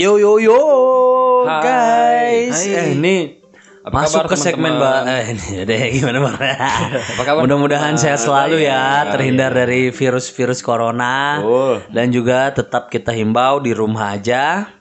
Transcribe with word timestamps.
Yo 0.00 0.16
yo 0.16 0.40
yo 0.40 0.56
Hai. 1.44 1.60
guys. 2.48 2.56
Hai. 2.56 2.72
Eh 2.72 2.86
ini 2.94 3.16
Apa 3.80 4.04
masuk 4.04 4.24
kabar, 4.24 4.28
ke 4.28 4.36
segmen 4.38 4.72
ba 4.76 5.04
eh 5.06 5.24
ini 5.30 5.60
deh 5.68 5.80
gimana 5.92 6.18
kabar? 7.18 7.40
Mudah-mudahan 7.40 7.96
Ah, 7.96 8.00
sehat 8.00 8.16
selalu 8.18 8.60
baik. 8.60 8.68
ya, 8.68 8.80
Ah, 8.80 9.00
terhindar 9.10 9.52
dari 9.52 9.88
virus-virus 9.90 10.60
corona. 10.60 11.40
Betul. 11.40 11.74
Dan 11.88 12.06
juga 12.10 12.48
tetap 12.50 12.88
kita 12.88 13.12
himbau 13.12 13.60
di 13.60 13.72
rumah 13.72 14.16
aja. 14.16 14.72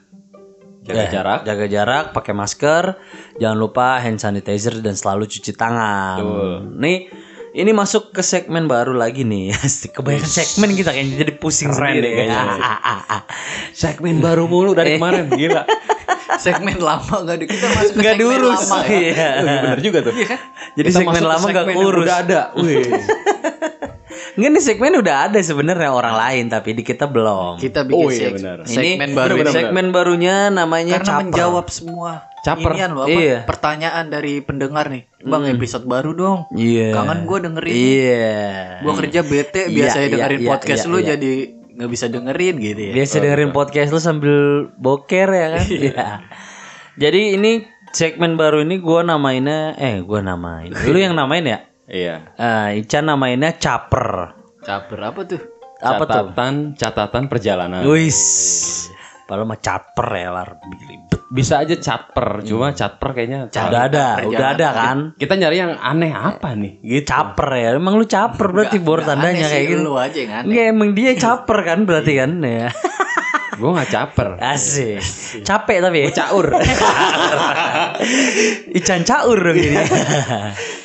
Jaga 0.83 0.99
Eh, 0.99 1.09
jarak. 1.09 1.39
Jaga 1.43 1.65
jarak, 1.67 2.05
pakai 2.11 2.33
masker, 2.33 2.83
jangan 3.37 3.57
lupa 3.57 3.99
hand 3.99 4.17
sanitizer 4.17 4.79
dan 4.79 4.95
selalu 4.95 5.27
cuci 5.27 5.51
tangan. 5.53 6.19
Betul. 6.19 6.51
Nih, 6.75 6.97
ini 7.53 7.71
masuk 7.73 8.13
ke 8.13 8.21
segmen 8.21 8.69
baru 8.69 8.93
lagi 8.93 9.25
nih. 9.25 9.53
Kebanyakan 9.95 10.29
segmen 10.29 10.69
kita 10.77 10.93
kayaknya 10.93 11.15
jadi 11.25 11.33
pusing 11.37 11.73
Keren 11.73 11.97
sendiri 11.97 12.05
deh 12.05 12.11
kayaknya. 12.25 12.41
segmen 13.73 14.21
baru 14.21 14.45
mulu 14.45 14.77
dari 14.77 14.97
kemarin. 14.97 15.29
Gila. 15.29 15.63
segmen 16.43 16.79
lama 16.79 17.15
nggak 17.25 17.37
di 17.41 17.45
kita 17.51 17.67
masuk 17.67 17.93
ke 17.93 17.99
Nggak 17.99 18.15
segmen 18.15 18.31
diurus. 18.39 18.61
lama 18.63 18.79
ya. 18.85 18.89
Iya. 18.89 18.99
Oh, 18.99 19.43
iya 19.43 19.57
bener 19.65 19.79
juga 19.83 19.99
tuh. 20.05 20.13
Jadi 20.15 20.87
Kita 20.87 20.99
segmen 21.03 21.23
lama 21.25 21.45
nggak 21.45 21.65
segmen 21.65 21.75
yang 21.75 21.87
urus. 21.89 22.05
Udah 22.05 22.17
ada. 22.23 22.41
Wih. 22.61 22.85
Enggak 24.39 24.51
nih 24.55 24.63
segmen 24.63 24.93
udah 24.95 25.15
ada 25.27 25.35
sebenarnya 25.37 25.91
orang 25.91 26.15
lain 26.15 26.43
tapi 26.47 26.71
di 26.71 26.81
kita 26.81 27.05
belum. 27.05 27.59
Kita 27.59 27.83
bikin 27.83 27.99
Oh, 27.99 28.07
iya, 28.07 28.29
benar. 28.31 28.57
segmen 28.63 28.79
ini 29.03 29.11
baru 29.11 29.33
benar-benar. 29.35 29.43
ini. 29.45 29.55
segmen 29.59 29.85
barunya 29.91 30.35
namanya 30.47 30.95
karena 30.95 31.11
Caper. 31.11 31.23
menjawab 31.27 31.65
semua 31.67 32.11
Caper. 32.39 32.71
inian 32.71 32.91
loh, 32.95 33.03
apa, 33.03 33.11
Iya. 33.11 33.37
pertanyaan 33.43 34.05
dari 34.07 34.33
pendengar 34.39 34.87
nih. 34.87 35.03
Bang 35.21 35.43
episode 35.43 35.83
baru 35.83 36.15
dong. 36.15 36.39
Iya. 36.55 36.95
Kangen 36.95 37.27
gue 37.27 37.37
dengerin. 37.43 37.73
Iya. 37.75 38.39
Gue 38.79 38.93
kerja 38.95 39.19
bete 39.21 39.61
Iya, 39.67 39.75
biasanya 39.75 39.99
iya, 40.01 40.13
dengerin 40.15 40.39
iya, 40.39 40.47
podcast 40.47 40.81
iya, 40.81 40.89
lu 40.89 40.97
iya. 40.97 41.07
jadi 41.11 41.31
nggak 41.69 41.91
bisa 41.91 42.05
dengerin 42.07 42.55
gitu 42.57 42.81
ya. 42.81 42.93
Biasa 42.95 43.13
dengerin 43.19 43.51
podcast 43.51 43.89
lu 43.91 43.99
sambil 43.99 44.35
boker 44.75 45.27
ya 45.29 45.47
kan? 45.53 45.65
Iya. 45.83 46.05
Jadi 46.95 47.21
ini 47.33 47.51
segmen 47.89 48.35
baru 48.35 48.61
ini 48.61 48.79
gua 48.79 49.01
namainnya 49.01 49.75
eh 49.75 49.99
gua 49.99 50.19
namain. 50.19 50.71
Lu 50.71 50.95
yang 50.95 51.11
namain 51.13 51.43
ya? 51.43 51.59
Iya. 51.89 52.37
Eh, 52.37 52.85
Ican 52.85 53.09
namainnya 53.09 53.57
Caper. 53.57 54.37
Caper 54.61 54.99
apa 55.01 55.21
tuh? 55.25 55.41
Apa 55.79 56.03
tuh? 56.05 56.07
catatan 56.07 56.53
catatan 56.77 57.23
perjalanan. 57.25 57.81
Wis. 57.87 58.19
Padahal 59.25 59.45
mah 59.45 59.59
Caper 59.61 60.09
ya 60.13 60.29
lar. 60.29 60.49
Bisa 61.29 61.61
aja 61.61 61.77
catper, 61.77 62.41
cuma 62.41 62.73
catper 62.73 63.13
kayaknya 63.13 63.53
Udah 63.53 63.85
ada, 63.85 64.25
udah 64.25 64.47
ada 64.57 64.67
kan? 64.73 64.97
Kita 65.13 65.37
nyari 65.37 65.61
yang 65.61 65.77
aneh 65.77 66.09
apa 66.09 66.57
nih? 66.57 66.81
Gitu. 66.81 67.05
Caper 67.05 67.49
ya. 67.53 67.77
Emang 67.77 68.01
lu 68.01 68.09
caper 68.09 68.49
berarti 68.49 68.81
bor 68.81 69.05
tandanya 69.05 69.45
kayak 69.45 69.65
gitu. 69.69 69.85
Lu 69.85 69.93
aja 69.93 70.17
yang 70.17 70.33
aneh. 70.33 70.45
Enggak 70.49 70.65
emang 70.73 70.89
dia 70.97 71.13
caper 71.13 71.57
kan 71.61 71.85
berarti 71.85 72.17
kan 72.17 72.31
ya. 72.41 72.73
Gue 73.61 73.69
nggak 73.75 73.89
caper. 73.93 74.29
Asik. 74.41 74.97
Capek 75.45 75.77
tapi 75.85 75.97
ya. 76.01 76.09
Caur. 76.17 76.47
Ican 78.81 79.01
caur 79.05 79.37
dong 79.37 79.59
ini. 79.59 79.77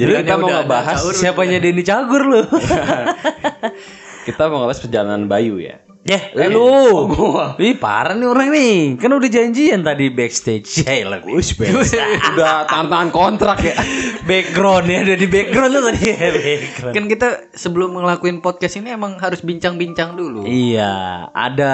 Jadi 0.00 0.12
kita 0.24 0.34
mau 0.40 0.48
udah 0.48 0.56
ada 0.56 0.64
ngebahas. 0.64 0.98
Siapanya 1.12 1.58
Denny 1.60 1.84
Cagur 1.84 2.22
lu? 2.24 2.40
kita 4.26 4.48
mau 4.48 4.64
ngebahas 4.64 4.80
perjalanan 4.80 5.28
Bayu 5.28 5.60
ya. 5.60 5.76
Ya, 6.00 6.32
lu. 6.48 7.12
Ih, 7.60 7.76
parah 7.76 8.16
nih 8.16 8.24
orang 8.24 8.48
nih. 8.48 8.96
Kan 8.96 9.12
udah 9.12 9.28
janjian 9.28 9.84
tadi 9.84 10.08
backstage. 10.08 10.80
Ya, 10.80 11.04
lah. 11.04 11.20
Udah 12.32 12.64
tantangan 12.64 13.12
kontrak 13.12 13.60
ya. 13.60 13.76
background 14.24 14.88
ya, 14.88 15.04
udah 15.04 15.16
di 15.18 15.28
background 15.28 15.70
tuh 15.76 15.82
tadi. 15.92 16.04
background. 16.40 16.94
Kan 16.96 17.04
kita 17.04 17.28
sebelum 17.52 18.00
ngelakuin 18.00 18.40
podcast 18.40 18.80
ini 18.80 18.96
emang 18.96 19.20
harus 19.20 19.44
bincang-bincang 19.44 20.16
dulu. 20.16 20.48
Iya, 20.48 21.28
ada 21.36 21.72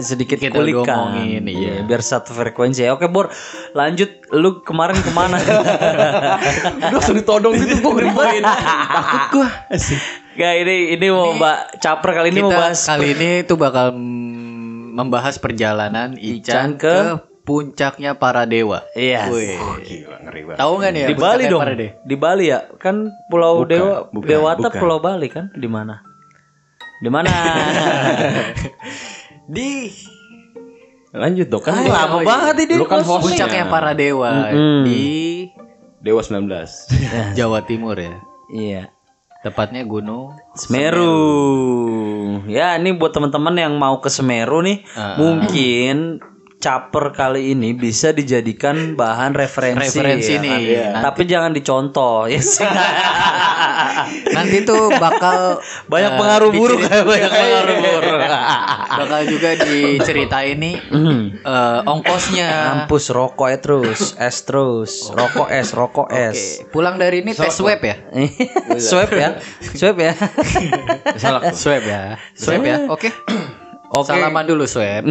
sedikit 0.00 0.40
Kita 0.40 0.56
kulikan. 0.56 0.88
ngomongin, 0.88 1.44
iya. 1.52 1.84
biar 1.84 2.00
satu 2.00 2.32
frekuensi. 2.32 2.88
Oke, 2.88 3.04
Bor. 3.12 3.28
Lanjut, 3.76 4.08
lu 4.32 4.64
kemarin 4.64 4.96
ke 4.96 5.12
mana? 5.12 5.36
Udah 5.44 6.88
langsung 6.88 7.20
ditodong 7.20 7.52
gitu 7.52 7.84
gue 7.84 7.92
ngeribain. 8.00 8.42
Takut 8.48 9.22
gue. 9.36 9.48
Gak, 10.38 10.54
ini 10.62 10.94
ini 10.94 11.06
mau 11.10 11.34
mbak 11.34 11.82
caper 11.82 12.10
kali 12.14 12.30
ini 12.30 12.40
mau 12.46 12.54
kita 12.54 12.60
bahas 12.62 12.78
kali 12.86 13.06
ini 13.10 13.30
tuh 13.42 13.58
bakal 13.58 13.90
membahas 14.94 15.34
perjalanan 15.42 16.14
Ican 16.14 16.38
Ican 16.38 16.68
ke- 16.78 16.86
ke, 16.86 17.06
puncaknya 17.42 18.14
para 18.14 18.44
dewa. 18.44 18.84
Iya. 18.92 19.26
Gila 19.82 20.16
ngeri 20.28 20.40
banget. 20.46 20.58
Tahu 20.60 20.72
nggak 20.78 20.90
nih 20.92 21.00
ya 21.00 21.08
di 21.08 21.14
Bali 21.16 21.44
dong. 21.48 21.62
Di 22.04 22.16
Bali 22.20 22.44
ya? 22.52 22.60
Kan 22.76 23.10
Pulau 23.26 23.64
Bukan, 23.64 23.72
Dewa 23.72 23.94
bukan, 24.12 24.28
Dewata 24.28 24.68
bukan. 24.68 24.80
Pulau 24.84 24.98
Bali 25.00 25.26
kan? 25.32 25.50
Di 25.56 25.68
mana? 25.70 26.04
Di 27.00 27.08
mana? 27.08 27.30
Di 29.54 29.88
Lanjut 31.08 31.48
dong 31.48 31.64
kan. 31.64 31.72
Ah, 31.72 32.04
lama 32.04 32.20
oh 32.20 32.22
banget 32.22 32.68
ini. 32.68 32.74
Lu 32.76 32.84
kan 32.84 33.00
hostnya. 33.00 33.48
puncaknya 33.48 33.64
para 33.66 33.96
dewa 33.96 34.52
di 34.84 35.48
Dewa 36.04 36.20
19. 36.20 37.34
Jawa 37.34 37.58
Timur 37.64 37.96
ya. 37.96 38.20
Iya. 38.52 38.82
Tepatnya 39.48 39.80
Gunung 39.88 40.36
Semeru. 40.52 41.16
Ya, 42.44 42.76
ini 42.76 42.92
buat 42.92 43.16
teman-teman 43.16 43.56
yang 43.56 43.80
mau 43.80 43.96
ke 44.04 44.12
Semeru 44.12 44.60
nih, 44.60 44.84
Ah. 44.92 45.16
mungkin 45.16 46.20
caper 46.58 47.14
kali 47.14 47.54
ini 47.54 47.70
bisa 47.70 48.10
dijadikan 48.10 48.98
bahan 48.98 49.30
referensi. 49.30 49.94
Referensi 49.94 50.34
ya 50.34 50.42
nih. 50.42 50.50
kan? 50.50 50.60
Iya. 50.60 50.88
Tapi 51.06 51.22
jangan 51.30 51.50
dicontoh. 51.54 52.26
Ya 52.26 52.42
sih. 52.50 52.66
nanti 54.34 54.66
tuh 54.66 54.90
bakal 54.98 55.62
banyak 55.86 56.12
eh, 56.14 56.18
pengaruh 56.18 56.50
buruk, 56.50 56.80
banyak 56.82 57.30
pengaruh 57.30 57.76
buruk. 57.78 58.20
bakal 59.00 59.20
juga 59.30 59.50
diceritain 59.62 60.58
nih 60.58 60.76
eh, 61.46 61.80
ongkosnya. 61.86 62.50
Kampus 62.50 63.14
rokok 63.14 63.48
ya 63.54 63.58
terus, 63.62 64.18
es 64.18 64.36
terus, 64.42 65.14
rokok 65.14 65.48
es, 65.54 65.68
rokok 65.70 66.08
es. 66.10 66.38
Oke, 66.62 66.74
pulang 66.74 66.98
dari 66.98 67.22
ini 67.22 67.38
tes 67.38 67.54
swab 67.54 67.78
ya? 67.78 67.96
swab 68.90 69.10
ya, 69.14 69.38
swab 69.62 69.96
ya. 69.98 70.12
Salah. 71.14 71.42
Swab 71.54 71.82
ya. 71.86 72.02
Swab 72.34 72.62
ya. 72.66 72.86
Oke. 72.90 73.14
Oke. 73.94 74.10
Salaman 74.10 74.44
dulu 74.44 74.66
swab. 74.66 75.06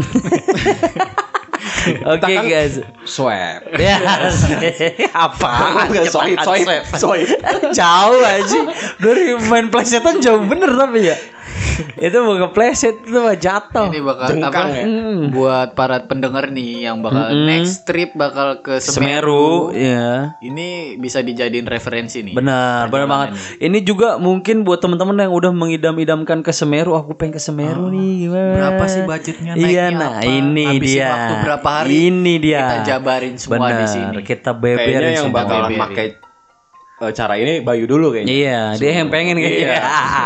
Oke 2.13 2.33
guys. 2.47 2.81
Swab. 3.07 3.61
Ya, 3.77 3.97
apa? 5.13 5.51
Enggak 5.87 6.11
sohib. 6.11 6.37
jauh 7.71 8.21
aja 8.23 8.59
dari 8.99 9.37
main 9.47 9.67
plesetan 9.71 10.19
jauh 10.19 10.43
bener 10.43 10.73
tapi 10.75 11.11
ya 11.13 11.17
itu 11.99 12.17
bukan 12.17 12.49
pleset 12.49 12.95
itu 12.99 13.15
mah 13.15 13.33
jatuh 13.33 13.87
Ini 13.87 13.99
bakal 14.01 14.27
Jengkang 14.29 14.53
apa? 14.67 14.73
ya? 14.73 14.83
Hmm. 14.83 15.21
Buat 15.29 15.69
para 15.71 15.97
pendengar 16.01 16.49
nih 16.49 16.83
yang 16.83 16.99
bakal 16.99 17.29
next 17.39 17.83
trip 17.83 18.13
bakal 18.13 18.59
ke 18.59 18.77
Semeru 18.77 19.69
Semeru. 19.69 19.73
ya 19.73 20.35
Ini 20.39 20.67
bisa 20.95 21.19
dijadiin 21.19 21.65
referensi 21.65 22.21
nih. 22.21 22.33
benar 22.33 22.87
benar 22.87 23.05
banget 23.05 23.27
ini 23.59 23.79
juga 23.79 24.17
mungkin 24.17 24.61
buat 24.61 24.77
teman-teman 24.77 25.17
yang 25.19 25.31
udah 25.31 25.51
mengidam-idamkan 25.51 26.39
ke 26.39 26.51
Semeru 26.51 26.93
aku 26.93 27.13
pengen 27.13 27.33
ke 27.33 27.41
Semeru 27.41 27.87
nih 27.87 28.11
gimana 28.23 28.53
Berapa 28.53 28.83
sih 28.85 29.01
budgetnya 29.03 29.53
iya 29.55 29.89
nah 29.89 30.17
apa? 30.17 30.25
ini 30.25 30.65
Habisin 30.67 30.83
dia 30.93 31.07
waktu 31.07 31.33
berapa 31.41 31.69
hari? 31.69 31.89
ini 32.07 32.33
dia 32.37 32.59
Kita 32.59 32.77
jabarin 32.87 33.35
semua 33.35 33.57
benar 33.59 33.77
di 33.77 33.87
sini. 33.87 34.15
kita 34.21 34.51
beberin 34.51 34.77
Kayaknya 34.79 35.11
yang 35.13 35.27
semua. 35.27 35.39
bakalan 35.39 35.71
pakai 35.77 36.05
cara 36.97 37.37
ini 37.37 37.61
Bayu 37.61 37.85
dulu 37.85 38.09
kayaknya. 38.09 38.33
Iya, 38.33 38.59
dia 38.75 38.91
yang 38.97 39.13
pengen 39.13 39.37
kayaknya. 39.37 39.77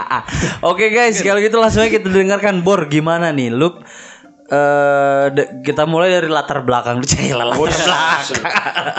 Oke 0.72 0.88
guys, 0.88 1.20
kalau 1.20 1.44
gitu 1.44 1.60
langsung 1.60 1.84
aja 1.84 1.92
kita 1.92 2.08
dengarkan 2.08 2.64
Bor 2.64 2.88
gimana 2.88 3.36
nih, 3.36 3.52
lu 3.52 3.76
eh 4.52 5.32
de- 5.32 5.64
kita 5.64 5.88
mulai 5.88 6.12
dari 6.12 6.28
latar 6.28 6.64
belakang 6.64 7.00
lu 7.00 7.08
cahil 7.12 7.40
latar 7.40 7.56
belakang. 7.56 8.24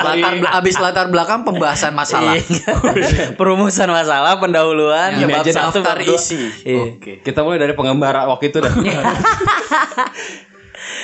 Latar 0.00 0.32
bel- 0.36 0.52
abis 0.52 0.76
latar 0.76 1.06
belakang 1.08 1.44
pembahasan 1.44 1.92
masalah. 1.92 2.36
Iya. 2.36 2.72
Perumusan 3.40 3.88
masalah, 3.88 4.36
pendahuluan, 4.36 5.16
Ini 5.16 5.28
bab 5.28 5.40
aja 5.40 5.68
satu, 5.68 5.80
bab 5.80 6.00
isi. 6.00 6.40
Iya. 6.64 6.96
Oke. 6.96 7.12
Kita 7.20 7.40
mulai 7.40 7.56
dari 7.56 7.72
pengembara 7.72 8.28
waktu 8.28 8.48
itu 8.48 8.60
dah. 8.60 8.72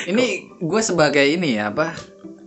Ini 0.08 0.26
gue 0.58 0.80
sebagai 0.80 1.24
ini 1.24 1.56
ya 1.56 1.72
apa? 1.72 1.92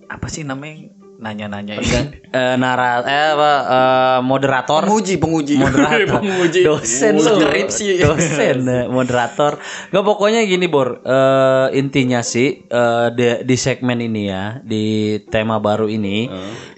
Apa 0.09 0.25
sih 0.25 0.41
namanya? 0.41 1.00
Nanya-nanya 1.21 1.77
ini. 1.77 2.17
Eh, 2.33 2.55
nara 2.57 3.05
eh 3.05 3.29
apa 3.37 3.51
eh, 3.61 4.19
moderator? 4.25 4.89
Penguji, 4.89 5.21
penguji. 5.21 5.53
moderator. 5.61 6.17
Penguji. 6.25 6.65
dosen 6.65 7.21
Skripsi. 7.21 8.01
dosen 8.01 8.57
eh, 8.65 8.85
moderator. 8.89 9.61
Nggak 9.93 10.05
pokoknya 10.05 10.41
gini 10.49 10.65
bor. 10.65 11.05
Eh, 11.05 11.77
intinya 11.77 12.25
sih 12.25 12.65
eh, 12.65 13.07
di, 13.13 13.45
di 13.45 13.55
segmen 13.55 14.01
ini 14.01 14.21
ya 14.25 14.57
di 14.65 15.17
tema 15.29 15.61
baru 15.61 15.85
ini 15.85 16.25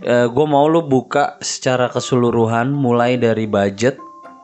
gue 0.04 0.45
mau 0.45 0.68
lu 0.68 0.84
buka 0.84 1.40
secara 1.40 1.88
keseluruhan 1.88 2.75
mulai 2.75 3.16
dari 3.16 3.48
budget 3.48 3.95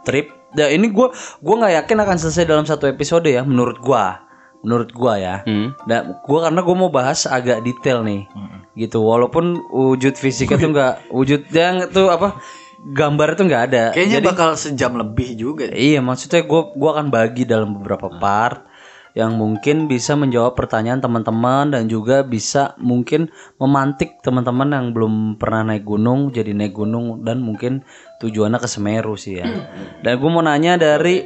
trip. 0.08 0.32
Nah 0.56 0.72
ini 0.72 0.90
gue 0.90 1.08
gua 1.44 1.56
nggak 1.62 1.74
yakin 1.84 1.98
akan 2.02 2.18
selesai 2.18 2.46
dalam 2.48 2.66
satu 2.66 2.88
episode 2.88 3.28
ya 3.28 3.44
menurut 3.44 3.78
gua. 3.84 4.24
Menurut 4.64 4.92
gua 4.92 5.16
ya. 5.16 5.36
Hmm. 5.48 5.72
Nah, 5.88 6.20
gua 6.28 6.50
karena 6.50 6.60
gue 6.60 6.76
mau 6.76 6.92
bahas 6.92 7.24
agak 7.24 7.64
detail 7.64 8.04
nih, 8.04 8.28
gitu. 8.78 9.02
Walaupun 9.02 9.66
wujud 9.70 10.18
fisiknya 10.18 10.58
tuh 10.58 10.70
nggak, 10.74 10.94
wujud 11.14 11.42
yang 11.54 11.90
tuh 11.90 12.10
apa, 12.14 12.38
gambar 12.80 13.36
itu 13.36 13.44
nggak 13.48 13.64
ada. 13.72 13.84
Kayaknya 13.92 14.20
bakal 14.24 14.50
sejam 14.56 14.96
lebih 14.96 15.36
juga. 15.36 15.68
Iya, 15.72 16.00
maksudnya 16.00 16.48
gue 16.48 16.62
gua 16.78 17.00
akan 17.00 17.08
bagi 17.12 17.44
dalam 17.44 17.76
beberapa 17.76 18.08
part. 18.20 18.68
yang 19.18 19.36
mungkin 19.36 19.90
bisa 19.90 20.14
menjawab 20.14 20.54
pertanyaan 20.54 21.02
teman-teman 21.02 21.74
dan 21.74 21.90
juga 21.90 22.22
bisa 22.22 22.78
mungkin 22.78 23.34
memantik 23.58 24.22
teman-teman 24.22 24.70
yang 24.70 24.86
belum 24.94 25.42
pernah 25.42 25.74
naik 25.74 25.84
gunung 25.84 26.30
jadi 26.30 26.54
naik 26.54 26.78
gunung 26.78 27.26
dan 27.26 27.42
mungkin 27.42 27.82
tujuannya 28.22 28.60
ke 28.62 28.70
Semeru 28.70 29.18
sih 29.18 29.42
ya. 29.42 29.50
Dan 30.06 30.22
gue 30.22 30.30
mau 30.30 30.46
nanya 30.46 30.78
dari 30.78 31.26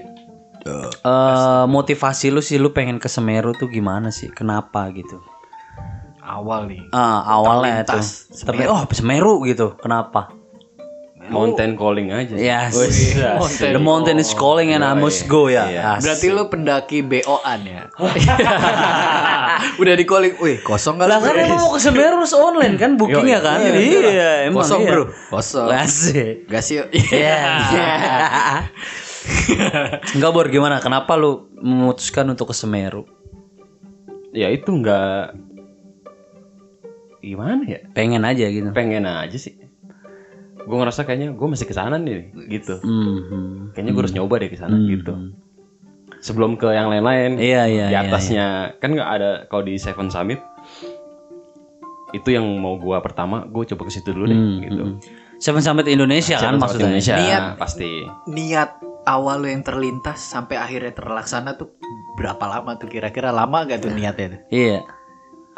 eh, 1.04 1.66
motivasi 1.68 2.32
lu 2.32 2.40
sih 2.40 2.56
lu 2.56 2.72
pengen 2.72 3.04
ke 3.04 3.12
Semeru 3.12 3.52
tuh 3.52 3.68
gimana 3.68 4.16
sih? 4.16 4.32
Kenapa 4.32 4.88
gitu? 4.96 5.20
Awal 6.34 6.66
nih. 6.66 6.82
Ah, 6.90 7.22
awalnya. 7.30 7.86
Terlintas 7.86 8.34
Terli- 8.42 8.66
oh, 8.66 8.82
Semeru 8.90 9.46
gitu. 9.46 9.78
Kenapa? 9.78 10.34
Mountain 11.24 11.80
calling 11.80 12.12
aja. 12.12 12.36
Yes. 12.36 12.76
Mountain. 13.16 13.72
The 13.72 13.80
mountain 13.80 14.18
is 14.20 14.36
calling 14.36 14.76
and 14.76 14.84
I 14.84 14.92
must 14.92 15.32
go 15.32 15.48
ya. 15.48 15.96
Asik. 15.96 16.04
Berarti 16.04 16.28
lu 16.36 16.44
pendaki 16.52 17.00
BO-an 17.00 17.62
ya. 17.64 17.88
Udah 19.82 19.94
di 19.96 20.04
calling, 20.04 20.36
wih 20.44 20.60
kosong 20.60 21.00
gak 21.00 21.08
Lah 21.08 21.24
kan 21.24 21.40
emang 21.40 21.64
mau 21.64 21.72
ke 21.72 21.80
Semeru 21.80 22.20
harus 22.20 22.36
online 22.36 22.76
kan 22.76 23.00
bookingnya 23.00 23.40
kan? 23.40 23.64
Iya, 23.64 24.52
emang 24.52 24.68
Kosong 24.68 24.84
iya. 24.84 24.92
bro, 24.92 25.04
kosong. 25.32 25.72
Asik. 25.72 26.50
Gas 26.52 26.68
yuk. 26.74 26.92
Iya. 27.14 27.40
Enggak 30.20 30.32
Bor, 30.36 30.52
gimana? 30.52 30.84
Kenapa 30.84 31.16
lu 31.16 31.48
memutuskan 31.56 32.28
untuk 32.28 32.52
ke 32.52 32.56
Semeru? 32.58 33.08
Ya 34.36 34.52
itu 34.52 34.68
nggak 34.68 35.53
gimana 37.24 37.64
ya? 37.64 37.80
Pengen 37.96 38.28
aja 38.28 38.46
gitu. 38.52 38.68
Pengen 38.76 39.08
aja 39.08 39.38
sih. 39.40 39.56
Gue 40.64 40.78
ngerasa 40.80 41.08
kayaknya 41.08 41.32
gue 41.36 41.48
masih 41.48 41.68
ke 41.68 41.76
sana 41.76 41.96
nih 41.96 42.36
gitu. 42.52 42.84
Mhm. 42.84 43.72
Kayaknya 43.72 43.92
gue 43.96 44.02
harus 44.04 44.16
nyoba 44.16 44.36
deh 44.44 44.50
ke 44.52 44.60
sana 44.60 44.76
gitu. 44.84 45.32
Sebelum 46.24 46.56
ke 46.60 46.72
yang 46.72 46.88
lain-lain. 46.88 47.36
Iya, 47.40 47.68
iya, 47.68 47.86
Di 47.92 47.96
iya, 47.96 48.00
atasnya 48.08 48.46
kan 48.80 48.96
nggak 48.96 49.10
ada 49.10 49.32
kalau 49.48 49.64
di 49.64 49.76
Seven 49.80 50.12
Summit 50.12 50.40
itu 52.14 52.30
yang 52.30 52.46
mau 52.62 52.78
gua 52.78 53.02
pertama 53.02 53.42
gue 53.50 53.66
coba 53.74 53.90
ke 53.90 53.92
situ 53.92 54.14
dulu 54.14 54.30
deh 54.30 54.40
gitu. 54.70 54.84
Seven 55.42 55.60
Summit 55.66 55.90
Indonesia 55.90 56.38
kan 56.40 56.56
Seven 56.56 56.62
Summit 56.62 56.64
maksudnya. 56.64 56.86
Indonesia 56.88 57.16
Niat. 57.18 57.44
pasti. 57.60 57.92
Niat 58.32 58.70
awal 59.04 59.44
lu 59.44 59.48
yang 59.52 59.64
terlintas 59.68 60.20
sampai 60.24 60.56
akhirnya 60.56 60.96
terlaksana 60.96 61.60
tuh 61.60 61.76
berapa 62.16 62.40
lama 62.48 62.80
tuh 62.80 62.88
kira-kira 62.88 63.36
lama 63.36 63.68
gak 63.68 63.84
tuh 63.84 63.92
niatnya 63.92 64.40
tuh? 64.40 64.42
Iya. 64.54 64.80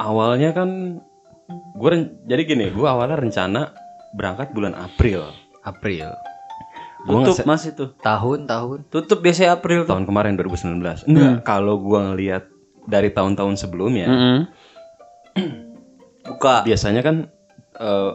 Awalnya 0.02 0.50
kan 0.58 0.70
gue 1.48 1.90
jadi 2.24 2.42
gini, 2.44 2.66
gue 2.68 2.84
awalnya 2.84 3.16
rencana 3.16 3.62
berangkat 4.12 4.50
bulan 4.52 4.74
April. 4.74 5.30
April. 5.62 6.10
Gue 7.06 7.22
Tutup 7.24 7.46
Mas 7.46 7.62
itu. 7.64 7.86
Tahun 7.96 8.40
tahun. 8.44 8.78
Tutup 8.88 9.20
biasanya 9.20 9.54
April 9.54 9.86
tuh. 9.86 9.94
tahun 9.94 10.06
kemarin 10.06 10.34
2019. 10.34 11.06
Enggak, 11.06 11.46
kalau 11.46 11.78
gue 11.78 12.00
ngelihat 12.02 12.44
dari 12.84 13.10
tahun-tahun 13.10 13.56
sebelumnya, 13.56 14.08
Mhm. 14.08 14.38
Buka. 16.26 16.66
biasanya 16.66 17.02
kan 17.02 17.30
eh, 17.76 18.12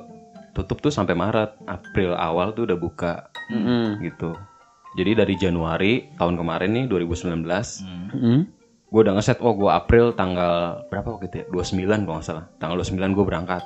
tutup 0.50 0.80
tuh 0.80 0.88
sampai 0.88 1.12
Maret, 1.12 1.62
April 1.64 2.16
awal 2.16 2.50
tuh 2.50 2.64
udah 2.64 2.74
buka 2.74 3.28
Mhm. 3.46 4.00
gitu. 4.02 4.34
Jadi 4.92 5.14
dari 5.14 5.34
Januari 5.36 5.92
tahun 6.16 6.34
kemarin 6.34 6.70
nih 6.72 6.84
2019, 6.88 7.84
Mhm. 8.10 8.40
Gue 8.90 9.00
udah 9.06 9.14
ngeset, 9.14 9.38
oh 9.38 9.54
gue 9.54 9.70
April 9.70 10.12
tanggal 10.18 10.82
berapa 10.90 11.06
waktu 11.14 11.30
itu 11.30 11.36
ya? 11.42 11.46
29 11.48 12.06
kalau 12.06 12.18
nggak 12.18 12.26
salah. 12.26 12.44
Tanggal 12.58 12.76
29 12.82 13.16
gue 13.16 13.24
berangkat. 13.24 13.62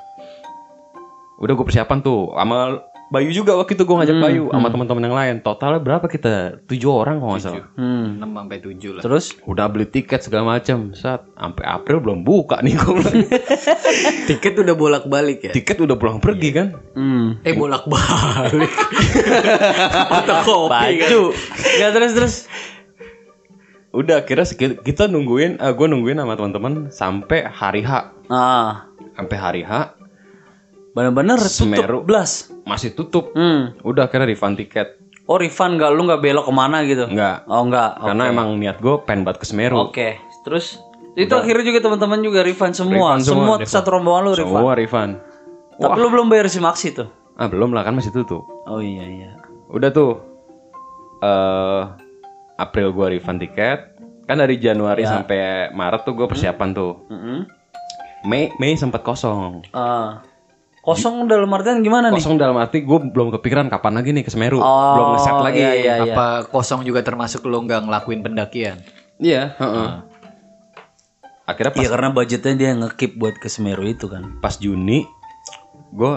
Udah 1.41 1.53
gue 1.57 1.65
persiapan 1.65 1.99
tuh, 2.05 2.31
sama 2.37 2.85
Bayu 3.05 3.29
juga 3.29 3.53
waktu 3.53 3.77
itu 3.77 3.85
gue 3.85 3.95
ngajak 4.01 4.17
Bayu 4.17 4.49
sama 4.49 4.67
teman-teman 4.73 5.03
yang 5.05 5.13
lain. 5.17 5.35
Totalnya 5.45 5.77
berapa 5.77 6.09
kita? 6.09 6.65
Tujuh 6.65 6.89
orang 6.89 7.21
kalau 7.21 7.37
nggak 7.37 7.45
salah. 7.45 7.65
Hmm. 7.77 8.17
6 8.17 8.33
sampai 8.33 8.57
7 8.57 8.97
lah. 8.97 9.01
Terus 9.05 9.25
Udah 9.45 9.65
beli 9.69 9.85
tiket 9.85 10.25
segala 10.25 10.57
macam. 10.57 10.89
Saat 10.97 11.29
sampai 11.37 11.63
April 11.69 12.01
belum 12.01 12.25
buka 12.25 12.65
nih 12.65 12.73
gue. 12.73 13.29
Tiket 14.33 14.57
udah 14.57 14.73
bolak-balik 14.73 15.37
ya? 15.45 15.51
tiket 15.53 15.77
udah 15.85 15.93
pulang 16.01 16.17
pergi 16.17 16.49
kan? 16.49 16.67
hmm. 16.97 17.45
Eh 17.45 17.53
bolak-balik. 17.53 18.73
Atau 20.17 20.35
kopi 20.41 21.05
kan? 21.05 21.09
baju. 21.13 21.23
Ya 21.77 21.93
terus 21.93 22.11
terus. 22.17 22.35
Udah 23.95 24.27
kira 24.27 24.43
kita 24.83 25.07
nungguin, 25.07 25.55
gue 25.55 25.87
nungguin 25.87 26.19
sama 26.19 26.35
teman-teman 26.35 26.73
sampai 26.91 27.47
hari 27.47 27.79
H. 27.81 28.11
Ah, 28.27 28.91
Sampai 29.15 29.37
hari 29.39 29.63
H 29.63 29.95
bener-bener 30.95 31.35
Semeru. 31.43 31.99
tutup 31.99 32.03
blas. 32.07 32.51
masih 32.63 32.95
tutup. 32.95 33.35
Hmm. 33.35 33.75
Udah 33.83 34.07
kira 34.07 34.23
refund 34.23 34.55
tiket. 34.55 34.95
Oh 35.27 35.35
refund 35.35 35.75
nggak 35.75 35.91
lu 35.91 36.07
nggak 36.07 36.23
belok 36.23 36.47
ke 36.47 36.53
mana 36.55 36.87
gitu? 36.87 37.11
Enggak. 37.11 37.43
Oh 37.51 37.67
enggak. 37.67 37.99
Karena 37.99 38.23
emang 38.31 38.55
niat 38.55 38.79
gue 38.79 38.95
pengen 39.03 39.27
banget 39.27 39.43
ke 39.43 39.45
Semeru. 39.47 39.75
Oke. 39.91 40.15
Terus 40.47 40.79
itu 41.19 41.31
akhirnya 41.31 41.67
juga 41.67 41.79
teman-teman 41.83 42.23
juga 42.23 42.47
refund 42.47 42.79
semua. 42.79 43.19
Refund 43.19 43.27
semua 43.27 43.55
refund. 43.59 43.71
satu 43.75 43.87
rombongan 43.91 44.21
lu 44.23 44.31
refund. 44.39 44.55
Semua 44.55 44.73
refund. 44.75 45.11
Tapi 45.75 45.97
lu 45.99 46.07
belum 46.07 46.27
bayar 46.31 46.47
si 46.47 46.63
Maxi 46.63 46.95
tuh. 46.95 47.11
Ah 47.35 47.51
belum 47.51 47.75
lah 47.75 47.83
kan 47.83 47.91
masih 47.91 48.15
tutup. 48.15 48.47
Oh 48.63 48.79
iya 48.79 49.03
iya. 49.03 49.31
Udah 49.67 49.91
tuh. 49.91 50.23
eh 51.19 51.81
April 52.55 52.91
gue 52.91 53.19
refund 53.19 53.39
tiket. 53.39 53.95
Kan 54.25 54.41
dari 54.41 54.57
Januari 54.57 55.05
sampai 55.05 55.69
Maret 55.69 56.01
tuh 56.01 56.13
gue 56.17 56.25
persiapan 56.25 56.69
tuh. 56.73 57.05
Mm-mm. 57.07 57.45
Mei 58.25 58.49
Mei 58.57 58.73
sempat 58.73 59.05
kosong. 59.05 59.61
Ah. 59.69 60.25
Kosong 60.81 61.25
dalam 61.25 61.49
artian 61.49 61.81
gimana 61.81 62.13
nih? 62.13 62.21
Kosong 62.21 62.37
dalam 62.37 62.57
arti 62.57 62.85
gue 62.85 62.99
belum 63.09 63.33
kepikiran 63.33 63.69
kapan 63.69 63.97
lagi 63.97 64.13
nih 64.13 64.21
ke 64.21 64.29
Semeru. 64.29 64.61
Oh, 64.61 64.93
belum 64.93 65.07
ngeset 65.17 65.37
lagi. 65.41 65.57
iya, 65.57 65.71
iya, 65.73 65.93
iya. 66.05 66.13
Apa 66.13 66.45
kosong 66.49 66.85
juga 66.85 67.01
termasuk 67.01 67.41
lu 67.45 67.65
nggak 67.65 67.89
ngelakuin 67.89 68.21
pendakian? 68.21 68.77
Iya, 69.17 69.57
heeh. 69.57 69.89
Akhirnya 71.45 71.73
pas, 71.73 71.81
Iya 71.81 71.89
karena 71.93 72.09
budgetnya 72.09 72.53
dia 72.57 72.71
ngekip 72.73 73.17
buat 73.17 73.37
ke 73.37 73.49
Semeru 73.49 73.85
itu 73.85 74.09
kan. 74.09 74.37
pas 74.41 74.57
Juni 74.57 75.05
gue 75.89 76.13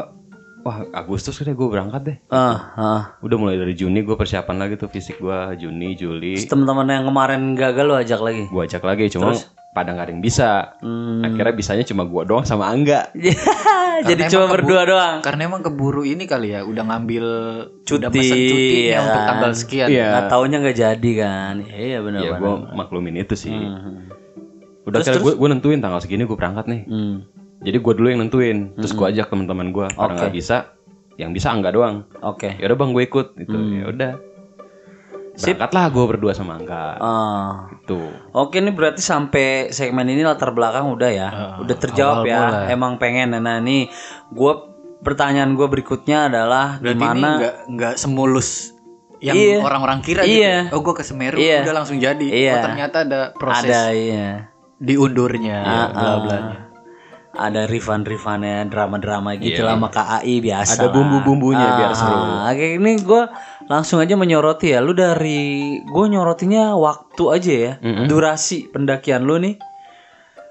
wah 0.62 0.84
Agustus 0.92 1.38
udah 1.40 1.54
gue 1.54 1.68
berangkat 1.68 2.02
deh. 2.04 2.16
Ah, 2.28 2.58
ah. 2.74 3.02
Udah 3.20 3.36
mulai 3.38 3.56
dari 3.56 3.74
Juni 3.74 4.02
gue 4.02 4.14
persiapan 4.14 4.56
lagi 4.58 4.74
tuh 4.76 4.90
fisik 4.90 5.18
gue 5.18 5.38
Juni, 5.56 5.94
Juli. 5.94 6.36
Terus 6.36 6.50
teman-teman 6.50 6.86
yang 6.88 7.04
kemarin 7.06 7.40
gagal 7.54 7.84
lu 7.86 7.94
ajak 7.94 8.20
lagi. 8.20 8.44
Gue 8.48 8.62
ajak 8.66 8.82
lagi 8.82 9.08
cuma 9.08 9.32
pada 9.72 9.94
nggak 9.94 10.06
ada 10.08 10.12
yang 10.12 10.24
bisa. 10.24 10.50
Hmm. 10.82 11.22
Akhirnya 11.22 11.54
bisanya 11.54 11.84
cuma 11.86 12.02
gue 12.04 12.22
doang 12.26 12.44
sama 12.44 12.68
Angga. 12.68 13.12
Jadi 14.08 14.30
cuma 14.30 14.46
berdua 14.46 14.86
doang. 14.86 15.18
Karena 15.26 15.50
emang 15.50 15.62
keburu 15.62 16.06
ini 16.06 16.22
kali 16.26 16.54
ya, 16.54 16.62
udah 16.62 16.86
ngambil 16.86 17.24
Cuti, 17.82 17.98
udah 17.98 18.10
pesen 18.14 18.38
cutinya 18.38 18.86
ya. 18.94 18.98
untuk 19.02 19.22
tanggal 19.26 19.50
sekian. 19.58 19.88
Iya. 19.90 20.06
Nggak 20.14 20.26
taunya 20.30 20.56
nggak 20.62 20.76
jadi 20.78 21.10
kan. 21.18 21.54
Iya 21.66 21.98
benar 22.06 22.20
Ya 22.22 22.30
benar. 22.34 22.40
gue 22.42 22.52
maklumin 22.78 23.14
itu 23.18 23.34
sih. 23.34 23.50
Hmm. 23.50 24.06
Udah 24.86 25.02
kira 25.02 25.18
gue 25.18 25.32
gue 25.34 25.48
nentuin 25.50 25.82
tanggal 25.82 25.98
segini 25.98 26.22
gue 26.24 26.38
berangkat 26.38 26.64
nih. 26.70 26.82
Hmm. 26.86 27.16
Jadi 27.58 27.76
gue 27.76 27.92
dulu 27.94 28.06
yang 28.06 28.20
nentuin. 28.22 28.58
Terus 28.74 28.92
gue 28.94 29.06
ajak 29.08 29.28
teman-teman 29.28 29.70
gue. 29.70 29.86
Karena 29.90 30.14
Oke. 30.14 30.18
nggak 30.22 30.34
bisa, 30.34 30.56
yang 31.18 31.34
bisa 31.34 31.50
Angga 31.50 31.74
doang. 31.74 32.06
Oke. 32.22 32.54
Ya 32.54 32.70
udah 32.70 32.78
bang 32.78 32.90
gue 32.94 33.02
ikut. 33.04 33.26
Itu 33.36 33.56
ya 33.74 33.84
udah. 33.90 34.12
Berangkatlah 35.38 35.84
gue 35.94 36.04
berdua 36.06 36.32
sama 36.34 36.58
Angga. 36.58 36.98
Ah. 36.98 37.50
Tuh. 37.86 38.10
Oke 38.34 38.58
ini 38.58 38.74
berarti 38.74 38.98
sampai 38.98 39.70
segmen 39.70 40.06
ini 40.06 40.26
latar 40.26 40.50
belakang 40.50 40.90
udah 40.90 41.10
ya, 41.10 41.28
udah 41.62 41.76
terjawab 41.78 42.26
ya. 42.26 42.38
mula. 42.42 42.58
Emang 42.66 42.98
pengen. 42.98 43.38
Nah 43.38 43.62
ini 43.62 43.86
gue 44.34 44.52
pertanyaan 44.98 45.54
gue 45.54 45.66
berikutnya 45.70 46.26
adalah 46.26 46.82
Berarti 46.82 46.98
gimana? 46.98 47.14
ini 47.14 47.30
nggak 47.38 47.54
nggak 47.70 47.94
semulus 47.94 48.74
yang 49.22 49.34
Iya. 49.38 49.58
orang-orang 49.62 49.98
kira 50.02 50.22
Iya. 50.26 50.70
gitu. 50.70 50.74
Oh 50.74 50.80
gue 50.82 50.94
ke 50.94 51.04
Semeru 51.06 51.38
Iya. 51.38 51.62
udah 51.62 51.74
langsung 51.74 51.98
jadi. 52.02 52.26
Iya. 52.26 52.54
Oh 52.54 52.62
ternyata 52.66 52.96
ada 53.06 53.20
proses 53.34 53.70
Ada 53.70 53.82
iya. 53.94 54.28
diundurnya, 54.82 55.58
Ah, 55.62 55.86
bla 55.90 56.02
ah. 56.02 56.18
bla. 56.18 56.38
Ada 57.38 57.70
refund-refundnya, 57.70 58.66
drama-drama 58.66 59.38
gitu 59.38 59.62
lah 59.62 59.78
sama 59.78 59.88
KAI 59.94 60.34
biasa. 60.42 60.74
Ada 60.74 60.86
bumbu-bumbunya 60.90 61.68
biar 61.78 61.92
seru. 61.94 62.18
Ah, 62.18 62.50
Oke 62.50 62.82
ini 62.82 62.98
gue 62.98 63.22
langsung 63.70 64.02
aja 64.02 64.18
menyoroti 64.18 64.74
ya. 64.74 64.82
Lu 64.82 64.90
dari 64.90 65.78
gue 65.78 66.04
nyorotinya 66.10 66.74
waktu 66.74 67.24
aja 67.30 67.52
ya, 67.54 67.72
durasi 68.10 68.66
pendakian 68.74 69.22
lu 69.22 69.38
nih. 69.38 69.54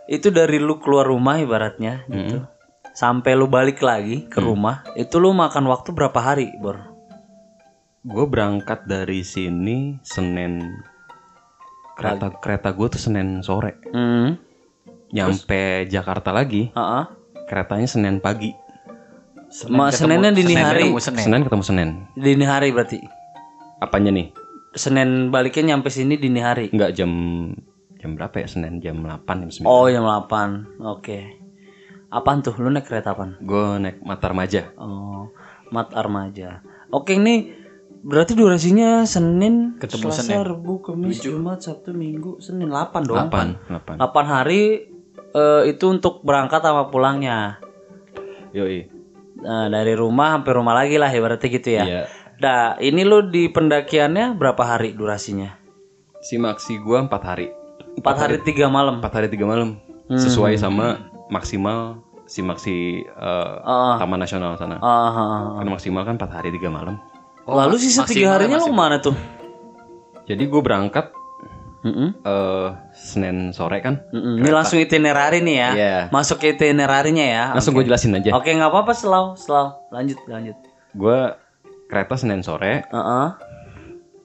Itu 0.08 0.32
dari 0.32 0.64
lu 0.64 0.80
keluar 0.80 1.12
rumah 1.12 1.36
ibaratnya 1.44 2.08
gitu. 2.08 2.48
Sampai 2.96 3.36
lu 3.36 3.52
balik 3.52 3.84
lagi 3.84 4.26
ke 4.26 4.40
rumah, 4.40 4.88
itu 4.96 5.20
lu 5.20 5.36
makan 5.36 5.68
waktu 5.68 5.92
berapa 5.92 6.18
hari, 6.18 6.56
Bor? 6.58 6.82
Gue 8.02 8.24
berangkat 8.26 8.88
dari 8.88 9.28
sini 9.28 10.00
Senin 10.02 10.64
kereta 12.00 12.32
kereta 12.40 12.72
gue 12.72 12.88
tuh 12.88 13.02
Senin 13.02 13.44
sore. 13.44 13.76
Hmm. 13.92 14.40
Nyampe 15.10 15.88
Jakarta 15.88 16.30
lagi 16.32 16.72
Heeh. 16.72 17.04
keretanya 17.46 17.88
Senin 17.88 18.20
pagi. 18.20 18.52
Ma- 19.72 19.90
Seninnya 19.90 20.36
dini 20.36 20.52
Senin 20.52 20.66
hari. 20.66 20.82
ketemu 20.84 21.00
Senin. 21.00 21.24
Senin 21.24 21.42
ketemu 21.42 21.64
Senin. 21.64 21.90
Dini 22.14 22.46
hari 22.46 22.68
berarti. 22.76 23.00
Apanya 23.80 24.12
nih? 24.12 24.28
Senin 24.76 25.32
baliknya 25.32 25.74
nyampe 25.74 25.88
sini 25.88 26.20
dini 26.20 26.44
hari. 26.44 26.68
Enggak 26.76 26.92
jam 26.94 27.12
jam 27.98 28.14
berapa 28.14 28.36
ya 28.38 28.48
Senin 28.48 28.84
jam 28.84 29.00
8 29.00 29.24
jam 29.24 29.50
9. 29.50 29.66
Oh, 29.66 29.88
jam 29.88 30.04
8. 30.04 30.84
Oke. 30.84 31.20
Apaan 32.08 32.40
tuh? 32.40 32.56
Lu 32.56 32.68
naik 32.68 32.88
kereta 32.88 33.12
apaan? 33.12 33.36
Gue 33.40 33.80
naik 33.80 34.00
Matar 34.00 34.32
Maja. 34.32 34.72
Oh, 34.76 35.32
Mat 35.72 35.92
Armaja. 35.92 36.64
Oke, 36.88 37.20
ini 37.20 37.52
berarti 38.00 38.32
durasinya 38.32 39.04
Senin, 39.04 39.76
Ketemu 39.76 40.08
Selasa, 40.08 40.24
Senin. 40.24 40.48
Rabu, 40.48 40.80
Kamis, 40.80 41.20
Jumat, 41.20 41.60
Sabtu, 41.60 41.92
Minggu, 41.92 42.40
Senin 42.40 42.72
8 42.72 43.04
dong. 43.04 43.28
8, 43.28 43.60
8. 43.68 44.00
8 44.00 44.24
hari 44.24 44.88
eh, 45.34 45.62
itu 45.72 45.86
untuk 45.90 46.24
berangkat 46.24 46.62
sama 46.64 46.88
pulangnya. 46.92 47.60
Yoi. 48.56 48.88
Nah, 49.38 49.70
dari 49.70 49.94
rumah 49.94 50.38
sampai 50.38 50.52
rumah 50.54 50.74
lagi 50.74 50.98
lah 50.98 51.10
ibaratnya 51.14 51.50
gitu 51.50 51.70
ya. 51.70 51.84
Iya. 51.86 52.02
Nah, 52.38 52.78
ini 52.82 53.02
lu 53.06 53.30
di 53.30 53.50
pendakiannya 53.50 54.38
berapa 54.38 54.62
hari 54.62 54.94
durasinya? 54.94 55.58
Si 56.22 56.38
maksi 56.38 56.82
gua 56.82 57.06
4 57.06 57.14
hari. 57.22 57.48
4 57.98 58.06
hari 58.18 58.38
3 58.42 58.70
malam. 58.70 59.02
4 59.02 59.18
hari 59.18 59.28
3 59.30 59.46
malam. 59.46 59.78
Sesuai 60.08 60.56
sama 60.58 61.12
maksimal 61.28 62.02
si 62.28 62.44
maksi 62.44 63.04
eh, 63.04 63.54
Ah. 63.64 63.98
Taman 63.98 64.20
Nasional 64.22 64.58
sana. 64.58 64.78
Ah, 64.82 64.88
ah, 64.88 65.18
ah. 65.18 65.42
Karena 65.62 65.70
maksimal 65.74 66.02
kan 66.06 66.16
4 66.18 66.38
hari 66.38 66.50
3 66.54 66.70
malam. 66.70 66.96
Lalu 67.48 67.80
sisa 67.80 68.04
tiga 68.04 68.36
harinya 68.36 68.60
lu 68.60 68.68
ke 68.68 68.76
mana 68.76 69.00
tuh? 69.00 69.16
Jadi 70.28 70.44
gue 70.52 70.60
berangkat 70.60 71.16
Mm-mm. 71.86 72.10
eh 72.26 72.68
Senin 72.94 73.54
sore 73.54 73.82
kan. 73.86 74.02
Mm-mm. 74.10 74.42
Ini 74.42 74.50
langsung 74.50 74.82
itinerary 74.82 75.46
nih 75.46 75.56
ya. 75.58 75.70
Iya. 75.74 75.98
Masuk 76.10 76.42
ke 76.42 76.58
itinerarinya 76.58 77.26
ya. 77.26 77.44
Langsung 77.54 77.78
gue 77.78 77.86
jelasin 77.86 78.18
aja. 78.18 78.34
Oke, 78.34 78.50
nggak 78.54 78.72
apa-apa 78.74 78.94
selalu, 78.98 79.38
selalu. 79.38 79.70
Lanjut, 79.94 80.20
lanjut. 80.26 80.58
Gue 80.98 81.20
kereta 81.88 82.18
Senin 82.18 82.42
sore 82.44 82.84
Heeh. 82.90 83.28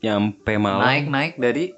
nyampe 0.03 0.53
malam. 0.59 0.83
Naik 0.83 1.07
naik 1.13 1.33
dari 1.39 1.77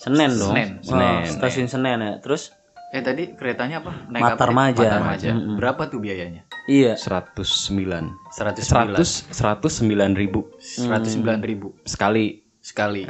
Senin 0.00 0.36
dong. 0.36 0.52
Senin. 0.52 0.68
Oh, 0.80 0.84
Senin. 0.84 1.22
stasiun 1.28 1.68
Senen 1.70 1.98
ya. 2.00 2.12
Terus 2.20 2.52
eh 2.94 3.02
tadi 3.02 3.34
keretanya 3.34 3.82
apa? 3.82 3.92
Naik 4.10 4.22
Matar 4.22 4.48
apa? 4.50 4.58
Maja. 4.58 4.82
Matar 4.82 5.02
Maja. 5.02 5.28
Berapa 5.56 5.82
tuh 5.88 6.00
biayanya? 6.02 6.42
iya. 6.64 6.96
109 6.96 7.36
109 7.36 8.16
100 8.32 9.28
109 9.30 10.16
ribu 10.16 10.48
109 10.56 11.44
ribu 11.44 11.76
sekali 11.84 12.40
sekali. 12.64 13.04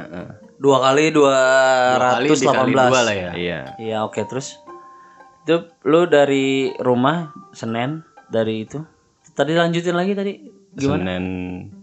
Dua 0.55 0.77
kali 0.81 1.09
dua 1.09 1.35
ratus 1.97 2.39
delapan 2.39 2.67
belas. 2.69 2.89
dua 2.89 3.01
lah 3.03 3.15
ya. 3.15 3.31
iya 3.33 3.59
Iya, 3.75 3.97
oke 4.01 4.23
terus. 4.23 4.55
Itu 5.43 5.67
lu 5.83 6.05
dari 6.05 6.71
rumah 6.77 7.17
Senin 7.51 8.01
dari 8.25 8.63
itu. 8.63 8.79
Tadi 9.31 9.51
lanjutin 9.51 9.93
lagi 9.93 10.11
tadi. 10.11 10.33
Gimana? 10.73 10.95
Senin 10.97 11.25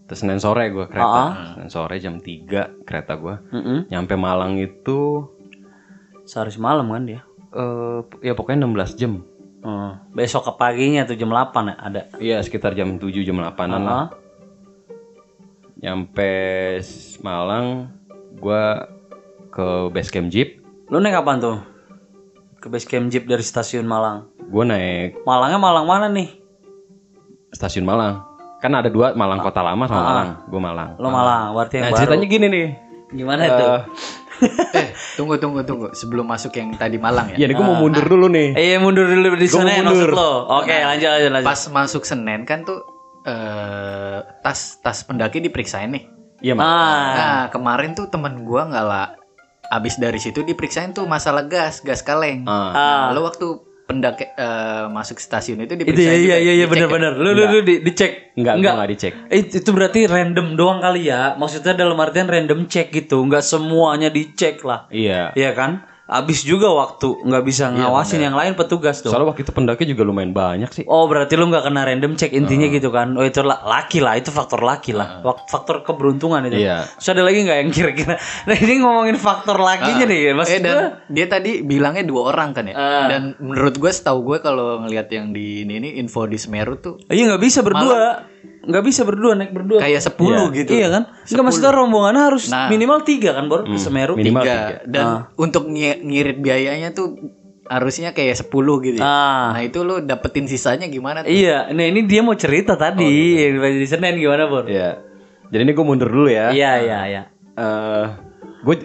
terus 0.04 0.18
Senin 0.18 0.36
sore 0.36 0.68
gue 0.68 0.84
kereta 0.84 1.08
Ah. 1.24 1.32
Senin 1.54 1.68
sore 1.68 1.96
jam 1.96 2.16
3 2.16 2.84
kereta 2.84 3.14
gue 3.14 3.40
Mm-mm. 3.50 3.88
nyampe 3.88 4.12
Malang 4.14 4.56
itu 4.56 5.24
Sehari 6.22 6.48
semalam 6.48 6.84
kan 6.86 7.02
dia. 7.02 7.24
eh 7.50 7.98
ya 8.22 8.32
pokoknya 8.32 8.62
16 8.62 8.96
jam 8.96 9.12
Oh, 9.62 9.94
besok 10.10 10.42
ke 10.44 10.52
paginya 10.54 11.04
tuh 11.04 11.14
jam 11.14 11.30
8 11.30 11.54
ya 11.62 11.74
ada. 11.78 12.02
iya 12.18 12.36
sekitar 12.38 12.72
jam 12.72 12.96
7 12.96 13.08
jam 13.22 13.38
8an 13.38 13.80
lah 13.80 13.96
Ah. 13.96 14.06
nyampe 15.74 16.32
Malang 17.20 17.88
gue 18.34 18.62
ke 19.48 19.66
base 19.88 20.08
camp 20.08 20.28
jeep 20.28 20.60
Lu 20.86 20.98
naik 20.98 21.14
kapan 21.14 21.40
tuh? 21.40 21.56
Ke 22.54 22.68
base 22.68 22.84
camp 22.84 23.08
Jeep 23.08 23.24
dari 23.24 23.40
stasiun 23.40 23.82
Malang. 23.82 24.28
gue 24.38 24.62
naik 24.62 25.18
Malangnya 25.22 25.58
Malang 25.58 25.84
mana 25.84 26.06
nih? 26.06 26.30
stasiun 27.50 27.82
Malang 27.82 28.22
kan 28.58 28.72
ada 28.72 28.86
dua 28.86 29.12
Malang 29.12 29.40
kota 29.40 29.60
lama 29.60 29.84
sama 29.84 30.02
Malang 30.04 30.28
gue 30.46 30.60
Malang 30.60 30.90
Lo 30.96 31.08
Malang, 31.08 31.52
berarti 31.52 31.74
yang 31.74 31.82
nah 31.82 31.90
baru. 31.90 31.98
ceritanya 31.98 32.26
gini 32.26 32.46
nih 32.48 32.66
Gimana 33.12 33.42
tuh? 33.44 33.68
Eh, 33.68 33.80
eh, 34.74 34.86
tunggu 35.14 35.36
tunggu 35.36 35.60
tunggu 35.62 35.92
sebelum 35.92 36.24
masuk 36.24 36.54
yang 36.54 36.72
tadi 36.72 36.96
Malang 36.96 37.30
ya. 37.30 37.36
ya 37.36 37.46
nih 37.46 37.54
gue 37.54 37.62
mau 37.62 37.76
mundur 37.76 38.02
dulu 38.02 38.26
nih 38.26 38.54
Eh, 38.54 38.64
iya 38.64 38.78
mundur 38.78 39.04
dulu 39.04 39.34
di 39.34 39.46
sana 39.46 39.68
mundur. 39.76 40.08
maksud 40.08 40.10
lo. 40.12 40.32
Oke, 40.54 40.72
lanjut 40.72 41.08
lanjut 41.08 41.30
lanjut. 41.30 41.46
Pas 41.46 41.60
masuk 41.68 42.02
Senen 42.02 42.42
kan 42.42 42.62
tuh 42.62 42.80
eh 43.22 44.18
tas 44.40 44.78
tas 44.78 44.98
pendaki 45.02 45.38
diperiksain 45.40 45.88
nih. 45.88 46.06
Iya 46.42 46.52
Mas. 46.52 46.62
Ah, 46.62 47.06
Nah, 47.14 47.44
kemarin 47.48 47.94
tuh 47.94 48.06
temen 48.06 48.42
gua 48.42 48.66
nggak 48.66 48.84
lah 48.84 49.08
abis 49.72 49.96
dari 49.96 50.20
situ 50.20 50.44
diperiksain 50.44 50.92
tuh 50.92 51.08
masalah 51.08 51.48
gas, 51.48 51.80
gas 51.80 52.04
kaleng. 52.04 52.44
Ah. 52.44 52.74
ah. 52.76 53.02
Lalu 53.08 53.20
waktu 53.24 53.46
pendaki 53.82 54.24
eh, 54.28 54.84
masuk 54.88 55.16
stasiun 55.16 55.64
itu 55.64 55.74
Itu 55.74 55.80
diperiksain 55.80 56.12
iya 56.12 56.36
iya 56.36 56.36
iya, 56.38 56.52
iya 56.60 56.66
dicek 56.66 56.68
ya? 56.68 56.68
benar-benar. 56.68 57.12
Lu 57.16 57.30
lu 57.32 57.44
lu 57.48 57.58
di, 57.64 57.74
dicek. 57.80 58.36
Enggak, 58.36 58.54
Enggak. 58.60 58.72
enggak 58.76 58.88
dicek. 58.92 59.12
Eh, 59.28 59.40
itu 59.48 59.70
berarti 59.72 60.00
random 60.04 60.46
doang 60.54 60.80
kali 60.80 61.08
ya. 61.08 61.34
Maksudnya 61.36 61.72
dalam 61.72 61.96
artian 61.96 62.28
random 62.28 62.68
check 62.68 62.92
gitu, 62.92 63.24
nggak 63.24 63.40
semuanya 63.40 64.12
dicek 64.12 64.60
lah. 64.62 64.86
Iya. 64.92 65.32
Iya 65.32 65.50
kan? 65.56 65.88
Abis 66.04 66.42
juga 66.42 66.66
waktu 66.68 67.24
nggak 67.24 67.40
bisa 67.42 67.70
ngawasin 67.70 68.20
yang 68.20 68.34
lain 68.34 68.52
petugas 68.52 69.00
dong. 69.00 69.14
Soalnya 69.14 69.32
waktu 69.32 69.42
itu 69.42 69.52
pendaki 69.52 69.86
juga 69.86 70.02
lumayan 70.02 70.30
banyak 70.30 70.68
sih. 70.68 70.84
Oh 70.84 71.06
berarti 71.06 71.34
lu 71.34 71.46
nggak 71.46 71.62
kena 71.62 71.82
random 71.82 72.12
check 72.14 72.30
intinya 72.30 72.66
gitu 72.66 72.90
kan? 72.90 73.14
Oh 73.14 73.22
itu 73.22 73.40
la- 73.40 73.62
laki 73.62 73.98
lah, 73.98 74.14
itu 74.14 74.28
faktor 74.28 74.60
laki 74.60 74.92
lah, 74.92 75.22
Wak- 75.22 75.46
faktor 75.46 75.80
keberuntungan 75.80 76.42
itu. 76.44 76.58
Iya. 76.58 76.84
Terus 76.98 77.08
ada 77.08 77.22
lagi 77.22 77.38
nggak 77.40 77.58
yang 77.58 77.70
kira-kira? 77.70 78.14
Nah 78.48 78.56
ini 78.56 78.74
ngomongin 78.78 79.16
faktor 79.16 79.56
lakinya 79.56 80.04
nih, 80.04 80.34
maksud 80.34 80.52
Eh 80.52 80.60
dan 80.60 80.74
gua- 80.74 80.92
dia 81.06 81.26
tadi 81.26 81.50
bilangnya 81.62 82.02
dua 82.02 82.22
orang 82.28 82.50
kan 82.50 82.64
ya. 82.66 82.74
Ah. 82.74 83.06
Dan 83.08 83.22
menurut 83.38 83.74
gue 83.74 83.88
setahu 83.88 84.20
gue 84.24 84.38
kalau 84.38 84.82
ngelihat 84.82 85.06
yang 85.08 85.30
di 85.30 85.62
ini, 85.62 85.78
ini 85.78 85.88
info 85.96 86.26
di 86.26 86.36
Semeru 86.36 86.76
tuh 86.76 86.98
Iya 87.06 87.30
nggak 87.30 87.42
bisa 87.42 87.62
berdua, 87.62 88.26
nggak 88.62 88.84
bisa 88.84 89.02
berdua 89.02 89.34
naik 89.34 89.50
berdua. 89.50 89.78
kayak 89.78 89.98
10 90.00 90.14
gitu. 90.54 90.70
Iya 90.72 90.86
kan? 90.88 91.02
Nggak 91.24 91.44
maksudnya 91.44 91.72
rombongannya 91.72 92.22
harus 92.22 92.44
Nah. 92.46 92.66
minimal 92.66 93.02
tiga 93.02 93.34
kan 93.34 93.46
baru 93.46 93.66
ke 93.66 93.76
Semeru. 93.76 94.14
Minimal 94.14 94.42
tiga. 94.42 94.54
tiga. 94.54 94.76
Dan 94.84 95.06
untuk 95.34 95.66
ngi- 95.66 95.98
ngirit 96.00 96.38
biayanya 96.38 96.90
tuh 96.90 97.18
harusnya 97.64 98.10
kayak 98.10 98.36
10 98.36 98.46
gitu 98.80 98.96
ya. 98.96 99.02
Ah. 99.02 99.46
Nah 99.52 99.62
itu 99.62 99.78
lo 99.80 99.98
dapetin 99.98 100.44
sisanya 100.44 100.86
gimana 100.86 101.22
tuh? 101.22 101.30
Iya, 101.30 101.70
nah 101.70 101.82
ini 101.82 102.04
dia 102.04 102.20
mau 102.20 102.34
cerita 102.34 102.74
tadi 102.74 103.06
yang 103.40 103.58
di 103.58 103.86
Senin 103.86 104.14
gimana 104.14 104.46
Bor? 104.46 104.66
Iya. 104.66 104.98
Jadi 105.48 105.62
ini 105.62 105.72
gue 105.72 105.84
mundur 105.84 106.08
dulu 106.08 106.28
ya. 106.28 106.48
Iya 106.48 106.72
iya 106.78 106.98
iya. 107.04 107.22
Eh, 107.52 108.04
gue 108.62 108.76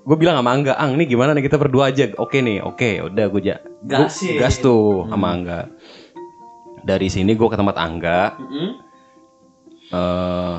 gue 0.00 0.16
bilang 0.16 0.34
sama 0.34 0.50
Angga, 0.50 0.74
Ang, 0.74 0.94
ini 0.94 1.04
gimana 1.06 1.30
nih 1.32 1.42
kita 1.42 1.54
berdua 1.56 1.90
aja. 1.90 2.08
Oke 2.16 2.38
nih, 2.38 2.58
oke, 2.58 3.04
udah 3.04 3.26
gue 3.26 3.42
ja. 3.44 3.56
Gasin. 3.82 4.38
gas 4.38 4.58
tuh 4.58 5.06
sama 5.06 5.28
Angga. 5.28 5.68
Dari 6.80 7.06
sini 7.06 7.34
gue 7.34 7.46
ke 7.46 7.54
tempat 7.54 7.76
Angga. 7.76 8.38
Mm-mm. 8.38 8.85
Eh 9.90 10.56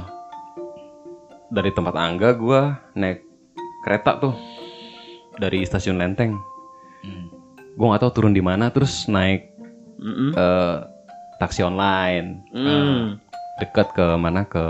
dari 1.47 1.71
tempat 1.71 1.95
Angga 1.95 2.35
gue 2.35 2.61
naik 2.93 3.23
kereta 3.83 4.19
tuh 4.19 4.35
dari 5.37 5.63
stasiun 5.63 5.95
Lenteng. 5.95 6.35
Hmm. 7.03 7.27
Gue 7.77 7.85
nggak 7.87 8.01
tahu 8.03 8.11
turun 8.11 8.33
di 8.33 8.41
mana, 8.41 8.73
terus 8.73 9.05
naik 9.05 9.53
Mm-mm. 10.01 10.33
eh 10.33 10.77
taksi 11.37 11.61
online. 11.63 12.41
Mm. 12.51 13.21
dekat 13.57 13.89
ke 13.97 14.05
mana 14.21 14.45
ke 14.45 14.61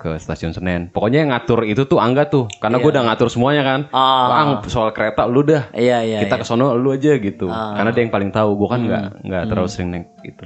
ke 0.00 0.16
stasiun 0.18 0.50
Senen. 0.50 0.88
Pokoknya 0.90 1.22
yang 1.22 1.30
ngatur 1.30 1.62
itu 1.62 1.86
tuh 1.86 2.00
Angga 2.02 2.26
tuh, 2.26 2.48
karena 2.58 2.80
gue 2.82 2.90
udah 2.90 3.04
ngatur 3.06 3.28
semuanya 3.30 3.62
kan. 3.62 3.80
Iya. 3.86 3.94
Ah. 3.94 4.26
Bang, 4.28 4.48
soal 4.66 4.90
kereta 4.90 5.28
lu 5.30 5.44
dah. 5.46 5.70
Iya 5.70 6.02
iya. 6.02 6.18
kita 6.26 6.40
ke 6.40 6.44
sono 6.44 6.74
lu 6.74 6.90
aja 6.90 7.14
gitu. 7.20 7.46
Ah. 7.46 7.76
Karena 7.78 7.94
dia 7.94 8.02
yang 8.02 8.10
paling 8.10 8.30
tahu. 8.34 8.56
Gue 8.58 8.68
kan 8.72 8.80
Hmm. 8.82 8.88
nggak 8.90 9.04
nggak 9.28 9.42
terlalu 9.46 9.68
sering 9.70 9.88
naik 9.92 10.06
gitu. 10.24 10.44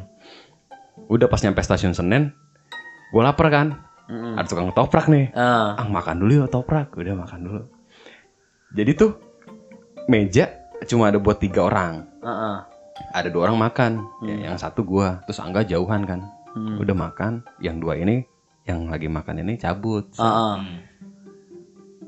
Udah 1.09 1.31
pas 1.31 1.41
nyampe 1.41 1.63
stasiun 1.63 1.95
Senen, 1.95 2.35
gue 3.17 3.25
lapar 3.25 3.49
kan. 3.49 3.69
Mm-mm. 4.13 4.37
Ada 4.37 4.47
tukang 4.47 4.69
toprak 4.77 5.09
nih. 5.09 5.33
Ah. 5.33 5.81
Ah 5.81 5.89
makan 5.89 6.21
dulu 6.21 6.45
ya 6.45 6.47
toprak. 6.53 6.93
Udah 6.93 7.17
makan 7.17 7.41
dulu. 7.49 7.63
Jadi 8.77 8.93
tuh 8.93 9.17
meja 10.05 10.53
cuma 10.85 11.09
ada 11.09 11.17
buat 11.17 11.41
tiga 11.41 11.65
orang. 11.65 12.05
Heeh. 12.21 12.57
Ada 13.17 13.33
dua 13.33 13.49
orang 13.49 13.57
makan. 13.57 13.93
Hmm. 14.21 14.29
Ya, 14.29 14.53
yang 14.53 14.61
satu 14.61 14.85
gua, 14.85 15.25
terus 15.25 15.41
Angga 15.41 15.65
jauhan 15.65 16.05
kan. 16.05 16.21
Udah 16.77 16.93
makan. 16.93 17.41
Yang 17.65 17.77
dua 17.81 17.95
ini 17.97 18.29
yang 18.69 18.85
lagi 18.93 19.09
makan 19.09 19.41
ini 19.41 19.57
cabut. 19.57 20.13
Heeh. 20.13 20.55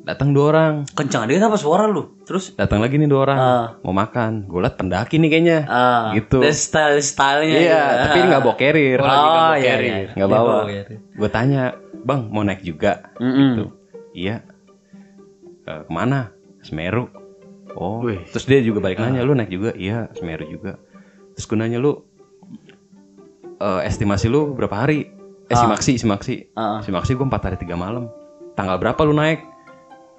Datang 0.08 0.32
dua 0.32 0.44
orang. 0.48 0.74
Kencang 0.88 1.28
dia 1.28 1.36
apa 1.36 1.60
suara 1.60 1.84
lu? 1.84 2.16
Terus 2.24 2.56
Datang 2.56 2.80
lagi 2.80 2.96
nih 2.96 3.04
dua 3.04 3.28
orang. 3.28 3.36
Ah. 3.38 3.66
Mau 3.84 3.92
makan. 3.92 4.48
Gue 4.48 4.64
liat 4.64 4.80
pendaki 4.80 5.20
nih 5.20 5.28
kayaknya. 5.28 5.58
ah, 5.68 6.16
Gitu. 6.16 6.40
the 6.40 6.48
style 6.48 6.96
stylenya. 6.96 7.58
Iya, 7.60 7.82
tapi 8.08 8.16
ini 8.16 8.26
nggak 8.32 8.42
bawa 8.42 8.56
carrier. 8.56 8.98
Oh, 8.98 9.52
iya, 9.52 9.74
iya. 9.76 9.96
Nggak 10.08 10.24
Dia 10.24 10.32
bawa. 10.32 10.48
bawa 10.48 10.64
carrier. 10.64 10.86
Gue 11.12 11.28
tanya, 11.28 11.62
bang 12.00 12.20
mau 12.26 12.40
naik 12.40 12.64
juga? 12.64 13.12
Mm-mm. 13.20 13.50
Tuh. 13.60 13.70
Iya. 14.16 14.36
"Eh, 15.62 15.80
ke 15.84 15.92
mana? 15.92 16.32
Semeru. 16.64 17.12
Oh. 17.76 18.00
Wih. 18.00 18.24
Terus 18.32 18.48
dia 18.48 18.64
juga 18.64 18.80
balik 18.80 18.98
nanya, 18.98 19.20
lu 19.22 19.36
naik 19.36 19.52
juga? 19.52 19.76
Iya, 19.76 20.08
Semeru 20.16 20.48
juga. 20.48 20.80
Terus 21.36 21.44
gue 21.44 21.58
nanya 21.60 21.76
lu, 21.76 22.00
eh, 23.60 23.80
estimasi 23.84 24.26
lu 24.26 24.56
berapa 24.56 24.88
hari? 24.88 25.12
Eh 25.48 25.56
si 25.56 25.64
Maksi, 25.64 25.92
si 25.96 26.06
Maksi. 26.08 26.34
Ah. 26.54 26.80
Si 26.80 26.88
Maksi 26.88 27.12
gue 27.12 27.24
4 27.24 27.44
hari 27.44 27.56
3 27.56 27.76
malam. 27.76 28.08
Tanggal 28.52 28.76
berapa 28.76 29.04
lu 29.04 29.12
naik? 29.12 29.44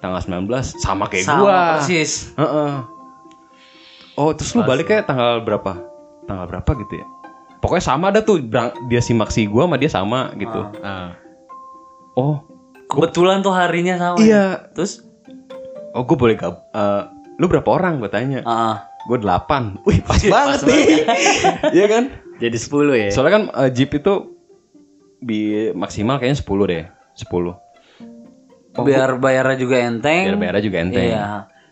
Tanggal 0.00 0.20
19 0.20 0.48
sama 0.76 1.04
kayak 1.06 1.24
Sama 1.24 1.40
gua. 1.40 1.58
persis. 1.76 2.32
Heeh. 2.34 2.72
Oh, 4.14 4.32
terus 4.32 4.52
lu 4.52 4.64
balik 4.64 4.88
kayak 4.88 5.04
tanggal 5.04 5.40
berapa? 5.40 5.76
Tanggal 6.24 6.46
berapa 6.46 6.70
gitu 6.78 6.94
ya? 6.96 7.06
Pokoknya 7.60 7.84
sama 7.84 8.08
ada 8.08 8.20
tuh 8.20 8.40
dia 8.88 9.00
si 9.00 9.12
Maksi 9.12 9.44
gua 9.44 9.64
sama 9.64 9.76
dia 9.76 9.88
sama 9.88 10.20
gitu. 10.34 10.60
Ah. 10.80 11.16
Oh, 12.12 12.40
Kebetulan 12.86 13.38
tuh 13.38 13.52
harinya 13.52 13.94
sama. 13.96 14.18
iya. 14.18 14.66
Terus 14.72 15.04
Oh, 15.90 16.02
gue 16.02 16.14
boleh 16.14 16.34
gab 16.34 16.70
eh, 16.70 17.02
lu 17.34 17.46
berapa 17.46 17.66
orang 17.66 17.98
gue 17.98 18.06
tanya? 18.06 18.40
ah, 18.44 18.86
Gue 19.04 19.18
delapan. 19.18 19.74
Wih, 19.82 19.98
pas 20.00 20.20
banget 20.20 20.60
nih. 20.64 20.84
Iya 21.76 21.86
kan? 21.86 22.04
Jadi 22.38 22.56
10 22.56 22.70
ya. 22.94 23.08
Soalnya 23.10 23.32
kan 23.32 23.44
eh, 23.50 23.70
Jeep 23.70 23.90
itu 23.90 24.38
bi 25.18 25.40
maksimal 25.72 26.16
kayaknya 26.16 26.38
10 26.38 26.70
deh. 26.70 26.84
10. 27.18 27.69
Biar 28.72 29.18
bayarnya 29.18 29.56
juga 29.56 29.76
enteng. 29.78 30.24
biar 30.26 30.38
bayarnya 30.38 30.64
juga 30.64 30.78
enteng 30.78 31.08
Iya. 31.08 31.24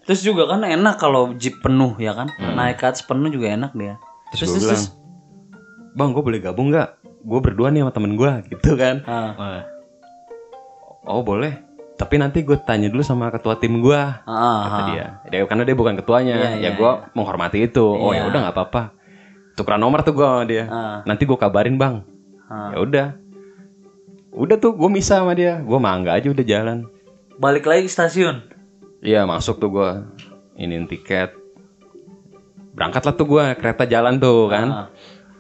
Terus 0.03 0.25
juga 0.25 0.49
kan 0.49 0.65
enak 0.65 0.97
kalau 0.97 1.37
jeep 1.37 1.61
penuh 1.61 1.93
ya 1.97 2.17
kan. 2.17 2.33
Naik 2.39 2.81
ke 2.81 2.87
atas 2.87 3.05
penuh 3.05 3.29
juga 3.29 3.53
enak 3.53 3.73
dia. 3.73 3.95
Hmm. 3.95 4.33
terus, 4.33 4.49
gue 4.51 4.61
bilang 4.61 4.85
bang 5.91 6.11
gue 6.13 6.23
boleh 6.23 6.39
gabung 6.39 6.69
nggak 6.69 6.89
gue 7.19 7.41
berdua 7.41 7.69
nih 7.69 7.81
sama 7.81 7.93
temen 7.93 8.13
gue 8.13 8.33
gitu 8.53 8.77
kan 8.77 9.01
Ah, 9.03 9.65
oh 11.03 11.25
boleh 11.25 11.57
tapi 11.97 12.15
nanti 12.15 12.45
gue 12.45 12.55
tanya 12.61 12.87
dulu 12.87 13.01
sama 13.01 13.27
ketua 13.29 13.57
tim 13.57 13.81
gue 13.81 13.97
ah, 13.97 14.15
kata 14.63 14.77
ah. 14.77 14.87
dia 14.87 15.07
dia 15.27 15.41
karena 15.43 15.65
dia 15.65 15.75
bukan 15.75 15.97
ketuanya 15.97 16.35
Iya, 16.37 16.49
ya 16.53 16.59
iya, 16.61 16.71
gue 16.71 16.91
menghormati 17.13 17.65
itu 17.65 17.83
oh 17.83 18.13
ya 18.13 18.23
Iya. 18.23 18.31
udah 18.31 18.39
nggak 18.45 18.55
apa-apa 18.55 18.83
tukeran 19.57 19.81
nomor 19.81 20.05
tuh 20.05 20.15
gue 20.15 20.23
sama 20.23 20.45
dia 20.45 20.65
Ah. 20.69 21.01
nanti 21.03 21.25
gue 21.25 21.35
kabarin 21.35 21.75
bang 21.75 22.05
Ah. 22.47 22.71
ya 22.71 22.79
udah 22.79 23.07
udah 24.31 24.57
tuh 24.57 24.75
gue 24.75 24.91
bisa 24.93 25.21
sama 25.21 25.33
dia. 25.33 25.61
Gue 25.61 25.79
mangga 25.79 26.15
aja 26.15 26.29
udah 26.29 26.45
jalan. 26.45 26.87
Balik 27.39 27.65
lagi 27.65 27.87
ke 27.87 27.93
stasiun. 27.93 28.43
iya 28.99 29.23
masuk 29.23 29.63
tuh 29.63 29.71
gue 29.71 29.91
iniin 30.57 30.91
tiket. 30.91 31.31
Berangkatlah 32.75 33.15
tuh 33.15 33.27
gue 33.27 33.45
kereta 33.57 33.87
jalan 33.87 34.19
tuh 34.19 34.51
kan. 34.51 34.69
Ah. 34.69 34.89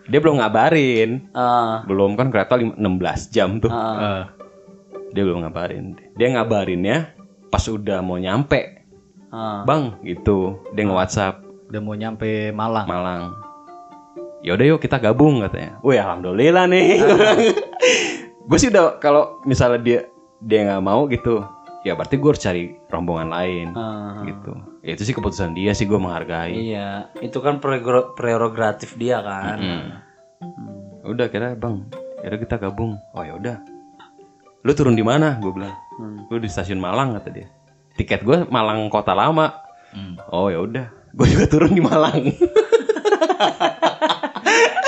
dia 0.08 0.24
belum 0.24 0.40
ngabarin. 0.40 1.28
Ah, 1.36 1.84
belum 1.84 2.16
kan 2.16 2.32
kereta 2.32 2.56
lim- 2.56 2.78
16 2.78 3.28
jam 3.28 3.60
tuh. 3.60 3.68
Ah. 3.68 3.98
eh, 3.98 4.22
dia 5.12 5.22
belum 5.26 5.44
ngabarin. 5.44 5.98
Dia 6.16 6.32
ngabarinnya 6.32 7.12
pas 7.50 7.64
udah 7.66 8.00
mau 8.00 8.16
nyampe. 8.16 8.78
Ah. 9.28 9.66
bang 9.68 10.00
gitu. 10.06 10.64
Dia 10.72 10.88
nge 10.88 10.94
WhatsApp 10.96 11.34
udah 11.68 11.80
mau 11.82 11.92
nyampe 11.92 12.48
Malang. 12.54 12.86
Malang. 12.88 13.22
Ya 14.40 14.54
udah 14.54 14.64
yuk 14.64 14.80
kita 14.80 14.96
gabung 14.96 15.42
katanya. 15.42 15.82
Wih 15.82 15.98
alhamdulillah 15.98 16.64
nih 16.70 17.02
gue 18.48 18.58
sih 18.58 18.68
udah 18.68 18.96
kalau 18.96 19.44
misalnya 19.44 19.78
dia 19.78 20.00
dia 20.40 20.64
nggak 20.64 20.80
mau 20.80 21.04
gitu 21.04 21.44
ya 21.84 21.92
berarti 21.92 22.16
gue 22.16 22.28
harus 22.28 22.40
cari 22.40 22.62
rombongan 22.88 23.28
lain 23.28 23.68
Ah. 23.72 24.24
gitu. 24.24 24.52
Ya 24.80 24.96
itu 24.96 25.04
sih 25.04 25.12
keputusan 25.12 25.52
dia 25.52 25.72
sih 25.72 25.84
gue 25.84 25.96
menghargai. 25.96 26.50
Iya, 26.50 27.12
itu 27.20 27.38
kan 27.38 27.60
prerogatif 28.14 28.96
dia 28.96 29.20
kan. 29.20 29.58
Hmm. 29.58 29.86
udah 31.04 31.28
kira 31.28 31.52
bang 31.54 31.88
udah 32.20 32.38
kita 32.38 32.56
gabung. 32.58 32.96
Oh 33.12 33.22
ya 33.22 33.36
udah. 33.36 33.56
Lu 34.60 34.72
turun 34.72 34.92
di 34.92 35.04
mana? 35.04 35.36
Gue 35.38 35.52
bilang. 35.52 35.76
Hmm. 35.96 36.24
gue 36.26 36.38
di 36.38 36.48
stasiun 36.48 36.78
Malang 36.78 37.14
kata 37.14 37.28
dia. 37.30 37.46
Tiket 37.94 38.22
gue 38.22 38.48
Malang 38.48 38.88
kota 38.88 39.12
lama. 39.12 39.52
Hmm. 39.92 40.16
oh 40.28 40.48
ya 40.48 40.60
udah. 40.60 40.86
Gue 41.12 41.26
juga 41.26 41.46
turun 41.46 41.72
di 41.72 41.80
Malang 41.80 42.20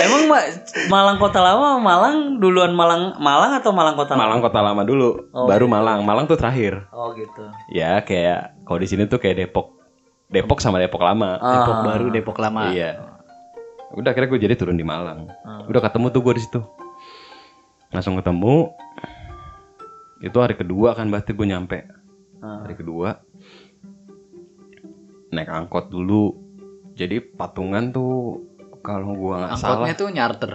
Emang 0.01 0.23
Ma- 0.27 0.51
Malang 0.89 1.17
Kota 1.17 1.39
Lama 1.39 1.77
Malang 1.79 2.17
duluan 2.37 2.73
Malang 2.73 3.17
Malang 3.17 3.53
atau 3.55 3.71
Malang 3.71 3.95
Kota 3.95 4.13
Lama? 4.13 4.23
Malang 4.23 4.41
kota 4.41 4.61
lama 4.61 4.83
dulu 4.83 5.11
Oh, 5.31 5.45
baru 5.45 5.67
Malang 5.67 6.01
Malang 6.03 6.25
tuh 6.25 6.35
terakhir 6.35 6.89
Oh 6.91 7.13
gitu. 7.13 7.45
ya 7.69 8.01
kayak 8.01 8.61
kalau 8.63 8.79
di 8.79 8.87
sini 8.87 9.05
tuh 9.05 9.17
kayak 9.17 9.37
Depok 9.41 9.77
Depok 10.27 10.59
sama 10.59 10.79
Depok 10.79 11.01
lama 11.01 11.37
Depok 11.37 11.75
Ah. 11.75 11.85
baru, 11.85 12.07
Depok 12.09 12.37
lama. 12.39 12.71
iya 12.71 12.97
udah 13.91 14.09
akhirnya 14.09 14.29
gue 14.29 14.41
jadi 14.41 14.55
turun 14.55 14.75
di 14.75 14.83
Malang 14.83 15.27
Ah. 15.41 15.63
udah 15.65 15.81
ketemu 15.81 16.07
tuh 16.09 16.21
gue 16.21 16.35
di 16.35 16.43
situ 16.43 16.61
langsung 17.89 18.15
ketemu 18.15 18.71
itu 20.21 20.37
hari 20.37 20.55
kedua 20.55 20.93
kan 20.93 21.07
berarti 21.07 21.31
gue 21.31 21.45
nyampe 21.45 21.79
Ah. 22.39 22.63
hari 22.63 22.75
kedua 22.75 23.19
naik 25.31 25.49
angkot 25.49 25.89
dulu 25.89 26.35
jadi 26.93 27.23
patungan 27.23 27.91
tuh 27.91 28.43
kalau 28.81 29.13
gua 29.13 29.47
nggak 29.47 29.57
salah 29.57 29.71
Angkotnya 29.79 29.95
tuh 29.95 30.09
nyarter. 30.09 30.53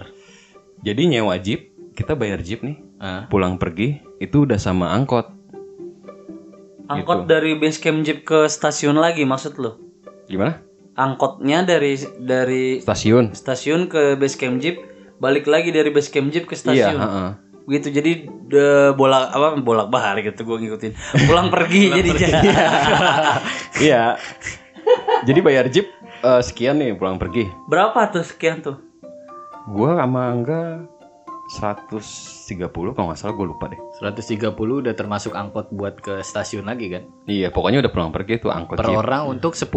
jadi 0.82 1.02
nyewa 1.08 1.36
jeep 1.38 1.62
kita 1.92 2.14
bayar 2.14 2.40
jeep 2.40 2.62
nih 2.62 2.78
Ah. 2.96 3.28
pulang 3.28 3.56
pergi 3.56 4.00
itu 4.18 4.44
udah 4.44 4.56
sama 4.56 4.90
angkot 4.90 5.28
Angkot 6.86 7.26
dari 7.26 7.54
base 7.54 7.78
camp 7.78 8.02
jeep 8.02 8.24
ke 8.24 8.46
stasiun 8.48 8.96
lagi 8.96 9.24
maksud 9.24 9.58
lu? 9.58 9.76
gimana 10.26 10.62
Angkotnya 10.94 11.62
dari 11.62 11.98
dari 12.16 12.80
stasiun 12.80 13.34
stasiun 13.34 13.86
ke 13.86 14.16
base 14.16 14.36
camp 14.36 14.58
jeep 14.58 14.80
balik 15.18 15.44
lagi 15.44 15.70
dari 15.70 15.90
base 15.90 16.08
camp 16.08 16.30
jeep 16.30 16.46
ke 16.46 16.56
iya 16.56 16.62
stasiun. 16.88 16.98
heeh. 16.98 17.30
Begitu 17.66 17.88
jadi 17.92 18.12
de, 18.46 18.66
bolak 18.94 19.28
apa 19.28 19.58
bolak 19.58 19.90
balik 19.90 20.30
gitu 20.30 20.46
gue 20.46 20.58
ngikutin. 20.62 20.92
Pulang 21.26 21.50
pergi 21.50 21.84
jadi 21.92 22.10
iya 23.82 24.04
jadi 25.22 25.40
bayar 25.42 25.66
jeep 25.68 25.90
eh, 26.26 26.42
sekian 26.42 26.82
nih 26.82 26.98
pulang 26.98 27.22
pergi 27.22 27.46
Berapa 27.70 28.10
tuh 28.10 28.26
sekian 28.26 28.66
tuh? 28.66 28.78
gua 29.66 29.98
sama 29.98 30.30
angga 30.30 30.86
130 31.46 32.70
kalau 32.70 33.06
nggak 33.10 33.18
salah 33.22 33.34
gue 33.38 33.46
lupa 33.46 33.70
deh 33.70 33.78
130 34.02 34.50
udah 34.58 34.94
termasuk 34.98 35.38
angkot 35.38 35.70
buat 35.70 36.02
ke 36.02 36.26
stasiun 36.26 36.66
lagi 36.66 36.90
kan? 36.90 37.06
iya 37.30 37.54
pokoknya 37.54 37.86
udah 37.86 37.92
pulang 37.94 38.10
pergi 38.10 38.42
tuh 38.42 38.50
angkot 38.50 38.82
Per 38.82 38.90
jeep 38.90 38.98
orang 38.98 39.30
untuk 39.30 39.54
10. 39.54 39.70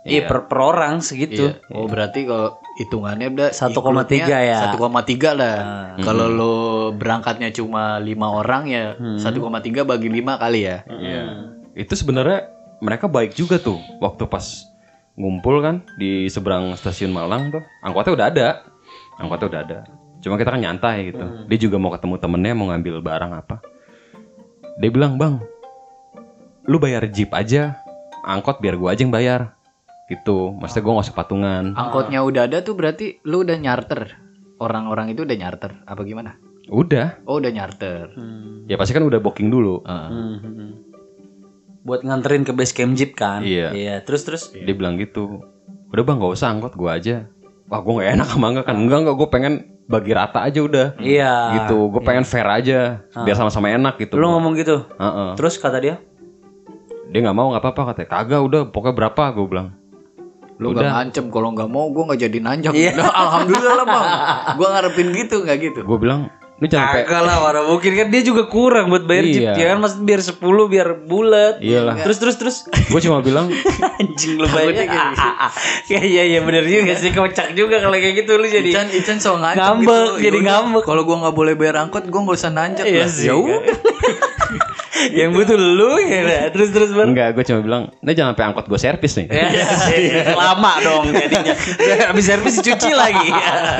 Iya 0.00 0.24
per, 0.24 0.48
per 0.48 0.58
orang 0.64 1.04
segitu. 1.04 1.52
Iya. 1.52 1.76
Oh 1.76 1.84
berarti 1.84 2.24
kalau 2.24 2.56
hitungannya 2.80 3.36
udah 3.36 3.48
1,3 3.52 3.68
include-nya 3.68 4.40
ya. 4.40 4.58
1,3 4.72 5.36
lah. 5.36 5.56
Kalau 6.00 6.26
lo 6.32 6.54
berangkatnya 6.96 7.52
cuma 7.52 8.00
lima 8.00 8.32
orang 8.32 8.64
ya 8.64 8.96
1,3 8.96 9.84
bagi 9.84 10.08
5 10.08 10.40
kali 10.40 10.60
ya. 10.64 10.88
Iya. 10.88 11.22
Itu 11.76 11.92
sebenarnya 12.00 12.48
mereka 12.80 13.12
baik 13.12 13.36
juga 13.36 13.60
tuh 13.60 13.76
waktu 14.00 14.24
pas 14.24 14.69
ngumpul 15.20 15.60
kan 15.60 15.84
di 16.00 16.26
seberang 16.32 16.72
stasiun 16.74 17.12
Malang 17.12 17.52
tuh. 17.52 17.62
Angkotnya 17.84 18.12
udah 18.16 18.26
ada. 18.32 18.48
Angkotnya 19.20 19.46
udah 19.52 19.60
ada. 19.60 19.78
Cuma 20.24 20.40
kita 20.40 20.56
kan 20.56 20.60
nyantai 20.60 21.12
gitu. 21.12 21.24
Dia 21.44 21.58
juga 21.60 21.76
mau 21.76 21.92
ketemu 21.92 22.16
temennya 22.16 22.52
mau 22.56 22.72
ngambil 22.72 23.04
barang 23.04 23.32
apa. 23.36 23.56
Dia 24.80 24.88
bilang, 24.88 25.20
"Bang, 25.20 25.44
lu 26.64 26.80
bayar 26.80 27.04
jeep 27.12 27.32
aja. 27.36 27.76
Angkot 28.24 28.64
biar 28.64 28.80
gua 28.80 28.96
aja 28.96 29.04
yang 29.04 29.12
bayar." 29.12 29.56
Gitu. 30.08 30.56
Maksudnya 30.56 30.82
gua 30.84 30.92
nggak 30.98 31.06
usah 31.12 31.16
patungan. 31.16 31.64
Angkotnya 31.76 32.20
udah 32.24 32.42
ada 32.48 32.58
tuh 32.64 32.74
berarti 32.76 33.20
lu 33.28 33.44
udah 33.44 33.56
nyarter. 33.60 34.16
Orang-orang 34.60 35.12
itu 35.12 35.24
udah 35.24 35.36
nyarter 35.36 35.72
apa 35.88 36.00
gimana? 36.04 36.36
Udah. 36.68 37.20
Oh 37.24 37.40
udah 37.40 37.48
nyarter. 37.48 38.12
Hmm. 38.12 38.68
Ya 38.68 38.76
pasti 38.76 38.92
kan 38.92 39.04
udah 39.04 39.18
booking 39.18 39.48
dulu. 39.48 39.80
Heeh. 39.84 40.08
Hmm, 40.08 40.36
hmm, 40.36 40.54
hmm. 40.54 40.70
Buat 41.80 42.04
nganterin 42.04 42.44
ke 42.44 42.52
base 42.52 42.76
camp 42.76 42.92
jeep 42.92 43.16
kan? 43.16 43.40
Iya. 43.40 43.72
Iya, 43.72 43.94
terus 44.04 44.22
terus. 44.28 44.42
Dia 44.52 44.74
bilang 44.76 45.00
gitu. 45.00 45.40
Udah 45.90 46.02
bang 46.04 46.16
nggak 46.20 46.32
usah 46.36 46.52
angkot 46.52 46.76
gua 46.76 47.00
aja. 47.00 47.26
Wah 47.66 47.80
gua 47.80 48.00
nggak 48.00 48.10
enak 48.20 48.26
sama 48.28 48.46
enggak 48.52 48.64
kan. 48.68 48.74
Enggak 48.76 48.98
enggak 49.06 49.16
gue 49.16 49.28
pengen 49.32 49.54
bagi 49.90 50.12
rata 50.14 50.38
aja 50.46 50.60
udah. 50.62 50.86
Iya. 51.02 51.34
gitu 51.58 51.90
gue 51.90 52.02
pengen 52.06 52.22
fair 52.22 52.46
aja 52.46 53.02
biar 53.10 53.34
sama-sama 53.34 53.74
enak 53.74 53.98
gitu 53.98 54.14
Lu 54.14 54.30
gua. 54.30 54.38
ngomong 54.38 54.54
gitu. 54.54 54.86
Heeh. 54.86 55.30
Terus 55.34 55.58
kata 55.58 55.82
dia, 55.82 55.98
dia 57.10 57.20
nggak 57.26 57.34
mau 57.34 57.50
nggak 57.50 57.62
apa-apa 57.64 57.82
katanya 57.90 58.08
kagak 58.14 58.40
udah 58.46 58.62
pokoknya 58.70 58.94
berapa 58.94 59.22
gue 59.34 59.46
bilang 59.50 59.68
Lu 60.60 60.76
gak 60.76 60.92
ngancem 60.92 61.26
kalau 61.32 61.56
nggak 61.56 61.70
mau 61.72 61.88
gua 61.90 62.12
nggak 62.12 62.20
jadi 62.20 62.38
nanjak. 62.38 62.72
Iya. 62.76 62.92
Nah, 62.92 63.08
alhamdulillah 63.08 63.74
lah 63.80 63.86
bang. 63.88 64.06
Gua 64.60 64.68
ngarepin 64.76 65.08
gitu 65.16 65.36
nggak 65.42 65.58
gitu. 65.58 65.80
gue 65.82 65.98
bilang 65.98 66.28
jangan 66.62 66.86
sampai 66.90 67.02
Kagak 67.02 67.22
lah, 67.22 67.36
mana 67.38 67.60
mungkin 67.64 67.92
kan 67.94 68.06
dia 68.08 68.20
juga 68.20 68.42
kurang 68.44 68.88
buat 68.88 69.00
bayar 69.02 69.24
jeep 69.24 69.40
Iya. 69.40 69.52
ya 69.54 69.66
kan 69.66 69.78
maksud 69.78 70.00
biar 70.02 70.20
10 70.20 70.36
biar 70.66 70.88
bulat. 71.00 71.54
Iyalah. 71.58 71.94
Terus 72.02 72.18
terus 72.18 72.36
terus 72.36 72.56
gue 72.68 73.00
cuma 73.00 73.20
bilang 73.20 73.48
anjing 73.96 74.34
lu 74.34 74.44
bayar. 74.46 74.84
Ah, 74.84 75.12
ah, 75.14 75.34
ah. 75.46 75.52
Ya 75.86 76.00
iya 76.00 76.22
iya 76.26 76.40
bener 76.40 76.62
juga 76.62 76.92
sih 76.94 77.10
kocak 77.10 77.54
juga 77.54 77.78
kalau 77.78 77.94
kayak 77.94 78.12
gitu 78.18 78.34
lu 78.34 78.44
jadi. 78.44 78.68
Ican 78.68 78.88
Ican 78.90 79.16
so 79.16 79.34
ngancem 79.34 79.56
Ngambek, 79.80 79.88
gitu. 79.88 80.20
jadi 80.20 80.38
Yaudah, 80.38 80.52
ngambek. 80.60 80.82
Kalau 80.84 81.02
gua 81.02 81.16
nggak 81.18 81.34
boleh 81.34 81.54
bayar 81.54 81.76
angkot, 81.78 82.04
gua 82.04 82.20
nggak 82.22 82.36
usah 82.36 82.50
nanjak 82.50 82.84
Iya 82.84 82.98
lah. 82.98 83.08
sih. 83.08 83.24
Ya 83.24 83.34
udah. 83.34 83.60
Yang 85.10 85.30
butuh 85.32 85.56
lu 85.56 85.92
ya. 85.98 86.20
nah. 86.22 86.42
Terus 86.48 86.68
terus 86.70 86.90
Bang. 86.90 87.10
enggak 87.10 87.32
gue 87.32 87.42
cuma 87.42 87.60
bilang 87.60 87.82
ini 87.96 88.12
jangan 88.12 88.32
sampai 88.32 88.44
angkot 88.46 88.66
gue 88.66 88.78
servis 88.78 89.12
nih 89.14 89.26
Ya, 89.30 89.66
lama 90.40 90.72
dong 90.78 91.04
jadinya. 91.08 91.54
Habis 92.06 92.24
servis 92.26 92.56
cuci 92.56 92.90
lagi. 92.90 93.28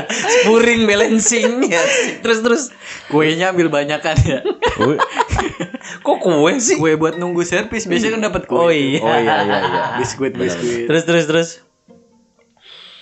Spuring, 0.09 0.85
balancing. 0.85 1.65
Ya. 1.65 1.83
Terus 2.19 2.39
terus. 2.41 2.63
Kuenya 3.07 3.51
ambil 3.51 3.69
banyakan 3.69 4.17
ya. 4.21 4.41
Gua- 4.75 5.03
Kok 6.01 6.19
kue 6.19 6.53
sih? 6.57 6.77
Kue 6.77 6.95
buat 6.95 7.15
nunggu 7.15 7.43
servis 7.43 7.85
biasanya 7.85 8.17
kan 8.17 8.23
dapat 8.25 8.43
kue. 8.45 8.57
Oh 8.57 8.71
iya. 8.71 8.99
oh 8.99 9.13
iya 9.13 9.35
iya 9.43 9.59
iya 9.61 9.83
Biskuit 9.99 10.33
biskuit. 10.33 10.87
Terus 10.87 11.05
terus 11.05 11.25
terus. 11.27 11.51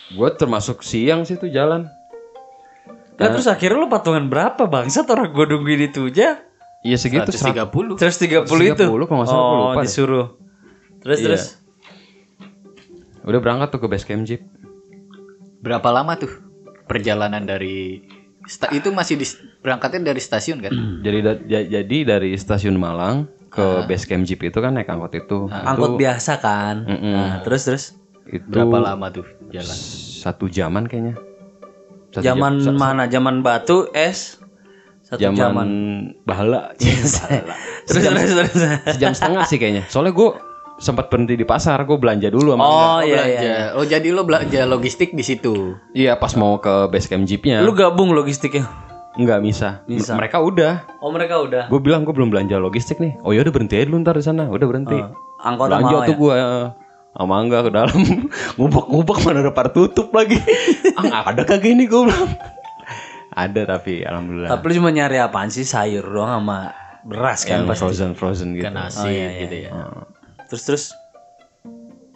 gue 0.09 0.29
termasuk 0.33 0.81
siang 0.81 1.23
sih 1.23 1.37
tuh 1.37 1.47
jalan 1.47 1.85
Nah, 3.15 3.29
terus 3.29 3.45
akhirnya 3.45 3.77
lu 3.77 3.89
patungan 3.89 4.25
berapa 4.25 4.65
bangsat 4.65 5.05
orang 5.05 5.29
gue 5.29 5.45
nungguin 5.45 5.83
itu 5.85 6.07
aja? 6.07 6.39
Iya 6.81 6.95
segitu 6.95 7.29
130. 7.29 7.97
Terus 7.97 8.17
30 8.17 8.47
itu. 8.69 8.85
130 8.85 8.89
kalau 9.05 9.25
salah, 9.25 9.39
oh, 9.41 9.55
lupa 9.69 9.75
deh. 9.77 9.85
disuruh. 9.85 10.27
Terus 10.99 11.17
Iya. 11.17 11.27
terus. 11.27 11.45
udah 13.21 13.39
berangkat 13.39 13.69
tuh 13.69 13.79
ke 13.79 13.87
base 13.87 14.05
camp 14.05 14.25
jeep 14.25 14.41
Berapa 15.59 15.91
lama 15.91 16.15
tuh 16.15 16.33
perjalanan 16.85 17.43
dari 17.43 18.01
itu 18.71 18.89
masih 18.89 19.15
di, 19.15 19.27
berangkatnya 19.61 20.01
dari 20.07 20.19
stasiun 20.19 20.59
kan? 20.59 20.73
jadi 21.05 21.19
da- 21.21 21.43
ja- 21.45 21.69
jadi 21.69 21.97
dari 22.09 22.33
stasiun 22.33 22.75
Malang 22.75 23.27
ke 23.49 23.85
base 23.85 24.05
camp 24.05 24.25
jeep 24.25 24.41
itu 24.41 24.57
kan 24.57 24.73
naik 24.73 24.87
angkot 24.87 25.13
itu 25.15 25.45
Angkot 25.47 25.97
biasa 25.97 26.39
kan. 26.39 26.85
Mm-mm. 26.85 27.13
Nah, 27.13 27.37
terus 27.43 27.63
terus. 27.65 27.85
itu 28.25 28.45
Berapa 28.47 28.77
lama 28.87 29.09
tuh 29.11 29.25
jalan? 29.49 29.77
satu 30.15 30.47
jaman 30.47 30.85
kayaknya 30.85 31.17
Satu 32.11 32.21
Zaman 32.23 32.53
jam- 32.59 32.77
mana? 32.77 33.05
Zaman 33.05 33.41
batu 33.41 33.89
es 33.91 34.37
Satu 35.09 35.19
zaman 35.19 35.41
jaman. 35.41 35.69
bahala. 36.23 36.77
bahala. 37.17 37.55
Terus 37.83 38.03
terus 38.05 38.33
terus. 38.35 38.53
Sejam 38.91 39.13
setengah 39.13 39.45
sih 39.45 39.57
kayaknya. 39.57 39.89
Soalnya 39.89 40.13
gue 40.13 40.37
sempat 40.79 41.09
berhenti 41.09 41.35
di 41.35 41.43
pasar, 41.43 41.81
gue 41.83 41.97
belanja 41.97 42.29
dulu 42.29 42.53
sama 42.53 42.61
Oh 42.61 42.69
Oh, 42.69 42.99
iya 43.01 43.17
belanja. 43.19 43.41
iya. 43.43 43.59
Oh, 43.73 43.83
jadi 43.83 44.09
lo 44.09 44.23
belanja 44.23 44.61
logistik 44.63 45.11
di 45.11 45.25
situ. 45.25 45.75
Iya 45.91 46.15
pas 46.15 46.31
mau 46.35 46.57
ke 46.57 46.87
base 46.87 47.09
camp 47.09 47.25
jeepnya 47.25 47.61
Lu 47.61 47.73
gabung 47.73 48.13
logistiknya. 48.13 48.69
nggak 49.17 49.41
bisa. 49.43 49.83
Bisa. 49.83 50.15
Mereka 50.15 50.39
udah. 50.39 50.87
Oh 51.01 51.11
mereka 51.11 51.41
udah. 51.41 51.67
Gue 51.67 51.81
bilang 51.81 52.05
gue 52.05 52.13
belum 52.13 52.29
belanja 52.29 52.55
logistik 52.57 53.01
nih. 53.01 53.17
Oh 53.21 53.33
ya 53.33 53.41
udah 53.41 53.51
berhenti 53.51 53.75
aja 53.75 53.87
dulu 53.87 53.99
ntar 53.99 54.15
di 54.15 54.23
sana. 54.23 54.47
Udah 54.47 54.63
berhenti. 54.63 54.95
Angkot 55.41 55.67
belanja 55.67 55.89
mau 55.89 56.05
tuh 56.05 56.15
ya. 56.15 56.21
gue 56.21 56.37
sama 57.11 57.35
enggak 57.43 57.63
ke 57.67 57.71
dalam 57.73 57.99
ngubek-ngubek 58.61 59.19
mana 59.25 59.39
ada 59.41 59.51
par 59.51 59.73
tutup 59.73 60.13
lagi. 60.13 60.39
ah 61.01 61.27
ada 61.27 61.43
kagak 61.43 61.75
ini 61.75 61.91
gue 61.91 62.07
bilang. 62.07 62.31
Ada 63.39 63.63
tapi 63.79 64.03
alhamdulillah. 64.03 64.51
Tapi 64.51 64.65
lu 64.67 64.73
cuma 64.83 64.91
nyari 64.91 65.23
apaan 65.23 65.51
sih 65.55 65.63
sayur 65.63 66.03
doang 66.03 66.43
sama 66.43 66.75
beras 67.07 67.47
kan 67.47 67.63
yang 67.63 67.71
pasti. 67.71 67.83
frozen 67.87 68.11
frozen 68.19 68.49
gitu. 68.59 68.67
Kan 68.67 68.75
nasi 68.75 69.15
gitu 69.47 69.57
ya. 69.71 69.71
Terus 70.51 70.63
terus 70.67 70.85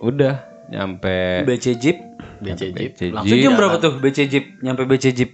Udah 0.03 0.43
nyampe 0.67 1.47
BC 1.47 1.79
Jeep. 1.79 1.99
BC 2.43 2.75
Jeep. 2.75 3.15
Langsung 3.15 3.39
jam 3.39 3.55
berapa 3.55 3.79
tuh 3.79 4.03
BC 4.03 4.19
Jeep? 4.27 4.47
Nyampe 4.67 4.83
BC 4.91 5.15
Jeep. 5.15 5.31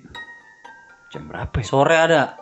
jam 1.09 1.25
berapa 1.25 1.57
ya? 1.57 1.65
Sore 1.65 1.97
ada. 1.97 2.37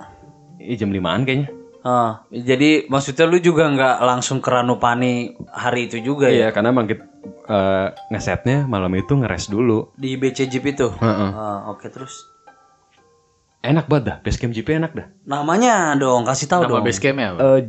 Ih, 0.58 0.74
jam 0.74 0.90
limaan 0.90 1.22
kayaknya. 1.22 1.54
Ah, 1.86 2.26
jadi 2.34 2.90
maksudnya 2.90 3.30
lu 3.30 3.38
juga 3.38 3.70
nggak 3.70 4.02
langsung 4.02 4.42
ke 4.42 4.50
Ranupani 4.50 5.38
hari 5.54 5.86
itu 5.86 6.02
juga 6.02 6.26
ya? 6.26 6.34
Iya, 6.34 6.48
karena 6.50 6.74
emang 6.74 6.90
kita 6.90 7.06
eh, 7.46 7.94
ngesetnya 8.10 8.66
malam 8.66 8.90
itu 8.98 9.14
ngeres 9.14 9.46
dulu. 9.46 9.94
Di 9.94 10.18
BC 10.18 10.50
Jeep 10.50 10.66
itu. 10.66 10.90
Heeh. 10.98 11.30
Ah, 11.30 11.70
oke 11.70 11.86
terus. 11.86 12.35
Enak 13.66 13.86
banget 13.86 14.04
dah, 14.06 14.16
base 14.22 14.38
camp 14.38 14.52
jeep 14.52 14.66
enak 14.66 14.92
dah. 14.92 15.06
Namanya 15.24 15.94
dong, 15.94 16.22
kasih 16.22 16.46
tahu 16.46 16.62
Nama 16.64 16.72
dong. 16.72 16.84
base 16.86 17.00
campnya 17.00 17.26
apa? 17.34 17.40
Eh, 17.42 17.60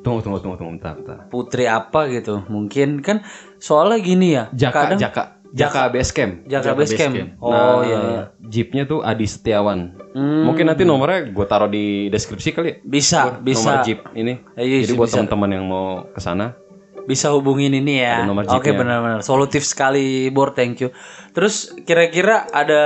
tunggu 0.00 0.20
tunggu 0.20 0.38
tunggu 0.38 0.56
tunggu 0.56 0.72
bentar, 0.76 0.92
bentar. 0.94 1.18
Putri 1.28 1.64
apa 1.64 2.06
gitu? 2.08 2.44
Mungkin 2.46 3.00
kan 3.00 3.24
soalnya 3.56 3.98
gini 3.98 4.36
ya. 4.36 4.44
Jaka 4.52 4.78
kadang 4.92 5.00
Jaka 5.00 5.22
Jaka 5.54 5.86
base 5.86 6.10
camp. 6.10 6.32
Jaka, 6.50 6.66
Jaka 6.66 6.70
Base 6.74 6.82
Base 6.82 6.94
Camp. 6.98 7.14
Camp. 7.14 7.30
Oh 7.38 7.54
Nah, 7.54 7.78
iya, 7.86 7.98
iya. 8.02 8.22
Jeepnya 8.42 8.90
tuh 8.90 9.06
Adi 9.06 9.22
Setiawan. 9.22 9.94
Hmm. 10.10 10.50
Mungkin 10.50 10.66
nanti 10.66 10.82
nomornya 10.82 11.30
gue 11.30 11.46
taruh 11.46 11.70
di 11.70 12.10
deskripsi 12.10 12.50
kali 12.50 12.66
ya. 12.66 12.76
Bisa, 12.82 13.38
bisa. 13.38 13.62
Nomor 13.62 13.86
Jeep 13.86 14.00
ini. 14.18 14.34
Eh, 14.58 14.66
iya 14.66 14.76
Jadi 14.82 14.98
buat 14.98 15.06
teman-teman 15.08 15.50
yang 15.54 15.64
mau 15.64 16.10
ke 16.10 16.18
sana, 16.18 16.58
Bisa 17.04 17.30
hubungin 17.30 17.70
ini 17.70 18.02
ya. 18.02 18.26
Oke 18.26 18.50
Jeepnya. 18.66 18.80
benar-benar 18.82 19.20
solutif 19.22 19.62
sekali 19.62 20.26
Bor, 20.32 20.58
thank 20.58 20.82
you. 20.82 20.90
Terus 21.30 21.70
kira-kira 21.86 22.50
ada 22.50 22.82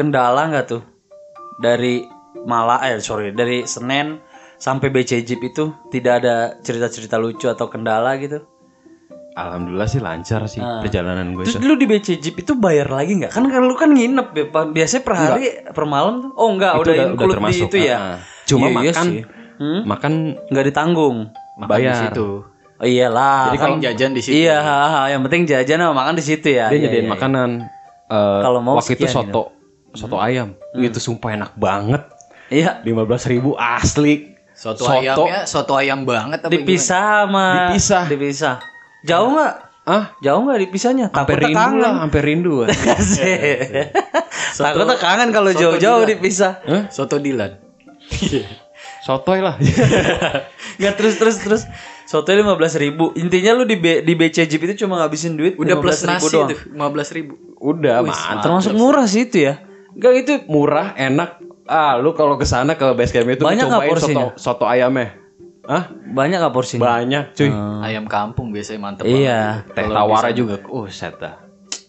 kendala 0.00 0.48
nggak 0.48 0.66
tuh 0.66 0.82
dari 1.58 2.00
Malah 2.40 2.88
eh 2.88 2.96
sorry 2.98 3.30
dari 3.30 3.68
Senen 3.68 4.16
sampai 4.56 4.88
BC 4.88 5.20
Jeep 5.22 5.42
itu 5.42 5.76
tidak 5.88 6.24
ada 6.24 6.34
cerita-cerita 6.58 7.16
lucu 7.16 7.44
atau 7.46 7.68
kendala 7.68 8.16
gitu? 8.16 8.40
alhamdulillah 9.30 9.86
sih 9.86 10.00
lancar 10.00 10.42
sih 10.44 10.58
perjalanan 10.58 11.32
gue 11.32 11.46
Terus 11.46 11.56
itu. 11.56 11.64
lu 11.64 11.74
di 11.74 11.86
BC 11.86 12.08
Jeep 12.18 12.36
itu 12.36 12.52
bayar 12.54 12.88
lagi 12.88 13.14
nggak? 13.14 13.30
Kan 13.30 13.46
kan 13.46 13.62
lu 13.62 13.72
kan 13.74 13.90
nginep 13.90 14.28
ya, 14.30 14.44
biasanya 14.66 15.02
per 15.02 15.14
hari 15.14 15.44
per 15.70 15.84
malam 15.86 16.14
tuh. 16.20 16.30
Oh 16.34 16.50
enggak, 16.50 16.72
Itu 16.74 16.82
udah, 16.82 16.94
udah- 17.14 17.28
termasuk, 17.30 17.56
di 17.62 17.68
itu 17.70 17.78
ya. 17.80 17.96
ah. 17.96 18.16
Cuma 18.44 18.66
Iya, 18.66 18.68
iya 18.68 18.76
makan 18.90 19.04
sih. 19.06 19.22
Hmm? 19.56 19.80
Makan 19.86 20.12
nggak 20.50 20.64
ditanggung. 20.66 21.16
Makan 21.56 21.68
bayar. 21.68 21.88
di 21.88 22.02
situ. 22.02 22.28
Oh 22.80 22.86
iyalah. 22.88 23.40
Jadi 23.46 23.56
kan, 23.56 23.66
kalau 23.66 23.76
jajan 23.78 24.10
di 24.10 24.20
situ. 24.20 24.34
Iya, 24.34 24.56
haha, 24.58 25.02
yang 25.08 25.20
penting 25.22 25.42
jajan 25.46 25.78
sama 25.78 25.94
makan 25.94 26.14
di 26.16 26.24
situ 26.24 26.48
ya. 26.50 26.66
dia 26.66 26.74
Iya, 26.74 26.80
nyediain 26.82 27.04
iya, 27.06 27.12
makanan. 27.12 27.50
Eh, 28.10 28.40
Kalau 28.42 28.60
mau 28.60 28.74
waktu 28.76 28.92
itu 28.92 29.04
sekian 29.06 29.24
gitu. 29.30 29.42
Soto 29.92 30.14
soto 30.14 30.16
ayam. 30.18 30.54
Itu 30.72 30.98
sumpah 30.98 31.34
enak 31.34 31.52
banget. 31.54 32.02
Iya. 32.50 32.82
Lima 32.82 33.06
belas 33.06 33.26
ribu 33.26 33.54
asli. 33.54 34.34
Soto, 34.50 34.84
ayamnya 34.84 35.48
soto 35.48 35.72
ayam 35.72 36.04
banget 36.04 36.44
apa 36.44 36.52
Dipisah 36.52 37.24
sama 37.24 37.72
Dipisah. 37.72 38.02
Dipisah. 38.12 38.54
Jauh 39.08 39.32
nggak? 39.32 39.54
Ah, 39.88 40.12
Jauh 40.20 40.44
nggak 40.44 40.60
dipisahnya? 40.68 41.06
sampai 41.08 41.34
Takutnya 41.40 41.48
rindu 41.48 41.56
kangen. 41.56 41.80
lah, 41.80 41.92
sampai 42.04 42.20
rindu. 42.20 42.54
ah. 42.60 42.68
Takutnya 44.52 44.96
kangen 45.00 45.28
kalau 45.32 45.50
soto 45.50 45.60
jauh-jauh 45.64 46.04
dipisah. 46.04 46.60
gimana? 46.60 46.92
Soto 46.92 47.16
Dilan. 47.16 47.56
Sotoy 49.00 49.40
lah. 49.40 49.56
Nggak 50.78 50.94
terus 51.00 51.14
terus 51.16 51.36
terus. 51.40 51.62
Soto 52.04 52.28
lima 52.36 52.52
belas 52.52 52.76
ribu. 52.76 53.16
Intinya 53.16 53.56
lu 53.56 53.64
di 53.64 53.80
B, 53.80 54.04
di 54.04 54.12
BC 54.12 54.44
Jeep 54.44 54.60
itu 54.60 54.84
cuma 54.84 55.00
ngabisin 55.00 55.40
duit 55.40 55.56
Udah 55.56 55.80
plus 55.80 56.04
15.000 56.04 56.10
nasi 56.10 56.34
doang. 56.36 56.48
tuh, 56.52 56.60
15 56.68 57.16
ribu. 57.16 57.32
Udah, 57.60 57.94
mantap. 58.04 58.44
Termasuk 58.44 58.72
murah 58.76 59.06
sih 59.08 59.24
itu 59.24 59.46
ya. 59.48 59.62
Enggak 59.92 60.12
itu 60.16 60.32
Murah, 60.46 60.94
enak. 60.94 61.30
Ah, 61.64 61.94
lu 61.96 62.12
kalau 62.12 62.34
ke 62.34 62.42
sana 62.42 62.74
ke 62.74 62.86
base 62.92 63.10
camp 63.10 63.28
itu 63.28 63.42
Banyak 63.42 63.66
cobain 63.66 63.88
porsinya? 63.88 64.34
soto 64.34 64.38
soto 64.38 64.64
ayamnya. 64.66 65.14
Hah? 65.62 65.86
banyak 65.92 66.42
nggak 66.42 66.50
porsinya? 66.50 66.82
Banyak, 66.82 67.24
cuy. 67.32 67.50
Ayam 67.80 68.04
kampung 68.04 68.50
biasanya 68.50 68.80
mantep 68.80 69.06
Iya. 69.06 69.62
Teh 69.70 69.86
tawara 69.86 70.30
juga. 70.30 70.58
Oh, 70.66 70.90
set 70.90 71.14
dah. 71.16 71.38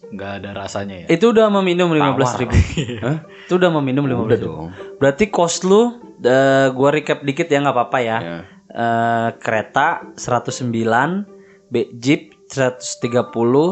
Nggak 0.08 0.30
ada 0.38 0.50
rasanya 0.54 0.96
ya. 1.02 1.06
Itu 1.10 1.32
udah 1.32 1.50
meminum 1.50 1.90
lima 1.90 2.14
belas 2.14 2.36
ribu. 2.36 2.52
Hah? 3.04 3.26
itu 3.42 3.52
udah 3.52 3.70
meminum 3.72 4.06
lima 4.06 4.22
Udah 4.22 4.28
belas 4.28 4.38
ribu. 4.38 4.54
dong. 4.54 4.68
Berarti 4.96 5.24
cost 5.28 5.64
lu, 5.64 5.98
eh, 6.20 6.68
gua 6.70 6.88
recap 6.92 7.24
dikit 7.24 7.48
ya 7.48 7.58
nggak 7.58 7.74
apa-apa 7.74 7.98
ya. 7.98 8.18
Ya. 8.20 8.38
Eh, 8.70 9.28
kereta 9.36 10.14
109, 10.14 11.26
B, 11.66 11.90
jeep 11.92 12.38
130 12.46 13.26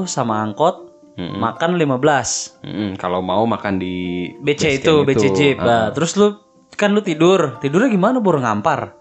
sama 0.06 0.40
angkot, 0.40 0.89
Mm-mm. 1.18 1.38
makan 1.42 1.74
15. 1.74 2.62
Mm-mm, 2.66 2.90
kalau 2.98 3.20
mau 3.24 3.42
makan 3.48 3.80
di 3.82 4.30
BC 4.42 4.84
itu, 4.84 5.02
camp 5.02 5.08
BC 5.08 5.24
jeep. 5.34 5.56
Ah. 5.58 5.64
Nah, 5.64 5.84
terus 5.90 6.14
lu 6.14 6.38
kan 6.78 6.94
lu 6.94 7.02
tidur. 7.02 7.58
Tidurnya 7.58 7.90
gimana, 7.90 8.22
Bor? 8.22 8.38
Ngampar? 8.38 8.94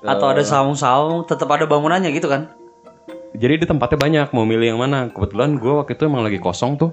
Atau 0.00 0.26
ada 0.32 0.40
saung-saung, 0.40 1.28
tetap 1.28 1.48
ada 1.52 1.68
bangunannya 1.68 2.08
gitu 2.16 2.26
kan? 2.26 2.50
Jadi 3.36 3.62
di 3.62 3.66
tempatnya 3.68 3.98
banyak, 4.00 4.26
mau 4.34 4.42
milih 4.48 4.74
yang 4.74 4.80
mana? 4.80 5.06
Kebetulan 5.12 5.60
gue 5.60 5.72
waktu 5.76 5.94
itu 5.94 6.02
emang 6.08 6.26
lagi 6.26 6.40
kosong 6.42 6.80
tuh. 6.80 6.90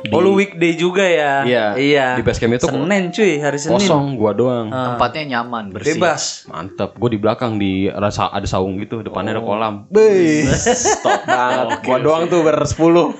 Mm-mm. 0.00 0.10
Oh, 0.10 0.20
lu 0.20 0.32
weekday 0.34 0.72
juga 0.72 1.02
ya? 1.02 1.44
Iya. 1.44 1.64
Iya. 1.74 2.06
Di 2.14 2.22
base 2.22 2.38
camp 2.38 2.52
itu 2.52 2.64
Senin 2.64 3.10
cuy, 3.10 3.32
hari 3.36 3.56
Senin. 3.56 3.76
Kosong 3.76 4.04
gua 4.14 4.32
doang. 4.32 4.66
Tempatnya 4.68 5.36
nyaman, 5.36 5.68
bersih. 5.70 5.94
Bebas. 5.94 6.44
Mantep, 6.46 6.96
gue 6.96 7.10
di 7.10 7.18
belakang 7.18 7.56
di 7.56 7.86
ada, 7.86 8.08
sa- 8.08 8.28
ada 8.28 8.44
saung 8.44 8.76
gitu, 8.76 9.00
depannya 9.00 9.32
Oh. 9.32 9.36
ada 9.36 9.42
kolam. 9.42 9.74
Beuh, 9.86 10.48
stop 10.50 11.20
banget. 11.22 11.80
gua 11.82 11.98
doang 11.98 12.24
tuh 12.26 12.40
ber 12.40 12.56
10. 12.58 13.12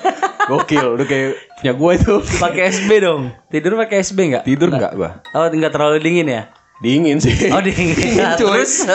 Gokil, 0.43 0.97
udah 0.97 1.07
kayak 1.07 1.31
punya 1.57 1.73
gue 1.73 1.93
itu. 1.95 2.15
Pakai 2.39 2.63
SB 2.71 2.91
dong. 2.99 3.23
Tidur 3.47 3.77
pakai 3.77 4.01
SB 4.01 4.19
enggak? 4.25 4.43
Tidur 4.43 4.69
nggak 4.69 4.93
gua? 4.95 5.11
Oh, 5.31 5.47
enggak 5.47 5.71
terlalu 5.71 6.01
dingin 6.01 6.27
ya? 6.27 6.43
Dingin 6.81 7.21
sih. 7.21 7.53
Oh, 7.53 7.61
dingin. 7.61 7.93
Nah, 8.21 8.41
terus 8.41 8.89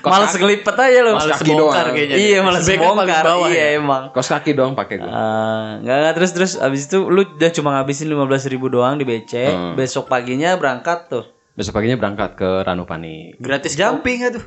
males 0.00 0.32
ngelipet 0.32 0.72
aja 0.72 0.98
lu. 1.04 1.12
Males 1.20 1.36
kaki 1.36 1.52
bongkar 1.52 1.84
doang. 1.92 1.96
kayaknya. 1.96 2.16
Iya, 2.16 2.38
paling 2.40 2.80
bongkar. 2.80 3.24
bawah 3.28 3.48
Iya, 3.52 3.60
ya. 3.60 3.66
emang. 3.76 4.02
Kos 4.16 4.28
kaki 4.32 4.56
doang 4.56 4.72
pakai 4.72 4.96
gua. 5.04 5.12
Eh, 5.12 5.68
enggak 5.84 5.96
enggak 6.00 6.14
terus 6.16 6.30
terus 6.32 6.52
abis 6.56 6.88
itu 6.88 7.04
lu 7.04 7.28
udah 7.28 7.50
cuma 7.52 7.76
ngabisin 7.76 8.08
15.000 8.08 8.52
ribu 8.56 8.66
doang 8.72 8.96
di 8.96 9.04
BC. 9.04 9.32
Hmm. 9.52 9.72
Besok 9.76 10.08
paginya 10.08 10.56
berangkat 10.56 11.12
tuh. 11.12 11.24
Besok 11.52 11.76
paginya 11.76 12.00
berangkat 12.00 12.40
ke 12.40 12.48
Ranupani. 12.64 13.36
Gratis 13.36 13.76
kopi 13.76 14.10
nggak 14.24 14.32
tuh? 14.40 14.44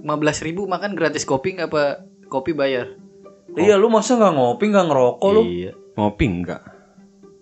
15 0.00 0.46
ribu 0.48 0.64
makan 0.64 0.96
gratis 0.96 1.28
kopi 1.28 1.60
nggak 1.60 1.68
apa 1.68 2.08
kopi 2.32 2.56
bayar? 2.56 2.96
Iya, 3.52 3.76
lu 3.76 3.92
masa 3.92 4.16
nggak 4.16 4.32
ngopi 4.32 4.64
nggak 4.72 4.86
ngerokok 4.88 5.28
lu? 5.28 5.42
Iya. 5.44 5.72
Ngopi 6.00 6.24
enggak? 6.24 6.62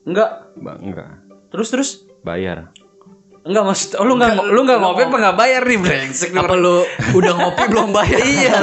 Enggak. 0.02 0.30
Bang, 0.58 0.78
enggak. 0.82 1.10
Terus 1.54 1.68
terus 1.70 1.90
Bayar. 2.22 2.70
Enggak 3.42 3.64
maksud 3.66 3.88
oh, 3.98 4.06
lu 4.06 4.14
enggak 4.14 4.38
lu 4.38 4.60
enggak 4.62 4.78
ngopi 4.78 5.02
apa 5.02 5.16
enggak 5.18 5.36
bayar 5.36 5.62
nih 5.66 5.78
brengsek 5.82 6.30
Apa 6.30 6.54
lu 6.54 6.86
udah 7.18 7.32
ngopi 7.34 7.62
belum 7.66 7.88
bayar? 7.90 8.18
Iya. 8.32 8.58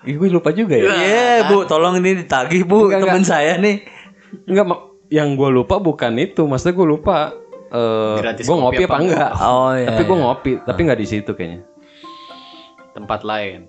Ih, 0.00 0.16
gue 0.16 0.32
lupa 0.32 0.48
juga 0.48 0.80
ya. 0.80 0.88
Iya, 0.96 1.52
Bu, 1.52 1.68
tolong 1.68 2.00
ini 2.00 2.24
ditagih, 2.24 2.64
Bu, 2.64 2.88
temen 2.88 3.20
saya 3.20 3.60
nih. 3.60 3.84
Enggak, 4.48 4.64
mak- 4.64 4.84
yang 5.12 5.36
gue 5.36 5.50
lupa 5.52 5.76
bukan 5.76 6.16
itu. 6.16 6.48
Maksudnya 6.48 6.72
gue 6.72 6.86
lupa 6.88 7.16
eh 7.68 8.16
Gratis 8.18 8.48
gue 8.48 8.56
ngopi 8.56 8.82
apa 8.82 8.88
apa 8.88 8.96
enggak. 8.96 9.30
Oh 9.44 9.70
iya. 9.76 9.86
tapi 9.92 10.02
gue 10.08 10.16
ngopi, 10.16 10.50
tapi 10.64 10.80
nggak 10.88 11.00
di 11.00 11.06
situ 11.06 11.30
kayaknya. 11.36 11.60
Tempat 12.96 13.20
lain. 13.22 13.68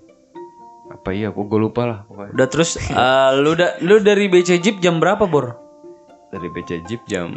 Apa 0.88 1.12
iya, 1.12 1.28
gue 1.28 1.58
lupa 1.60 1.82
lah 1.84 1.98
pokoknya. 2.08 2.32
Udah 2.32 2.46
terus 2.48 2.80
eh, 2.80 3.30
lu 3.36 3.52
udah 3.52 3.70
lu 3.84 4.00
dari 4.00 4.32
BC 4.32 4.56
Jeep 4.56 4.80
jam 4.80 5.04
berapa, 5.04 5.28
Bor? 5.28 5.52
Dari 6.32 6.48
BC 6.48 6.88
Jeep 6.88 7.02
jam 7.04 7.28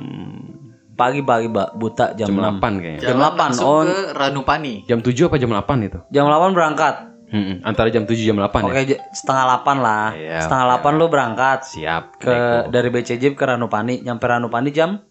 Pagi-pagi, 0.96 1.48
Mbak, 1.48 1.70
buta 1.76 2.06
jam, 2.16 2.28
jam 2.28 2.56
6. 2.56 2.64
8 2.64 2.82
kayaknya. 2.82 3.00
Jam 3.04 3.16
Jalan 3.16 3.32
8, 3.36 3.42
langsung 3.44 3.68
oh. 3.68 3.82
ke 3.84 3.98
Ranupani. 4.12 4.74
Jam 4.88 5.00
7 5.00 5.28
apa 5.28 5.36
jam 5.36 5.52
8 5.52 5.88
itu? 5.88 6.00
Jam 6.10 6.24
8 6.26 6.56
berangkat. 6.56 6.96
Mm-mm, 7.26 7.58
Antara 7.62 7.90
jam 7.90 8.06
7 8.06 8.16
jam 8.16 8.38
8 8.38 8.48
ya. 8.48 8.66
Oke, 8.66 8.82
j- 8.88 9.02
setengah 9.12 9.44
8 9.60 9.76
lah. 9.78 10.08
Iya, 10.14 10.40
setengah 10.42 10.66
8 10.80 10.96
lu 10.96 11.06
berangkat 11.08 11.60
Siap. 11.68 12.04
ke 12.16 12.36
dari 12.70 12.88
BC 12.88 13.18
Jeep 13.18 13.34
ke 13.34 13.44
Ranupani. 13.44 14.00
Nyampe 14.00 14.24
Ranupani 14.24 14.72
jam 14.72 15.02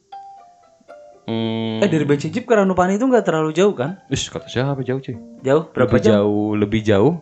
Hmm, 1.24 1.80
Eh 1.80 1.88
dari 1.88 2.04
BC 2.04 2.28
Jeep 2.28 2.44
ke 2.44 2.52
Ranupani 2.52 2.96
itu 2.96 3.04
nggak 3.04 3.24
terlalu 3.24 3.56
jauh 3.56 3.72
kan? 3.72 3.96
Ish, 4.06 4.28
kata 4.28 4.44
siapa 4.44 4.84
jauh 4.84 5.00
cuy? 5.00 5.16
Jauh 5.40 5.72
berapa 5.72 5.88
lebih 5.90 6.04
jam? 6.04 6.12
jauh, 6.20 6.48
lebih 6.52 6.80
jauh 6.84 7.12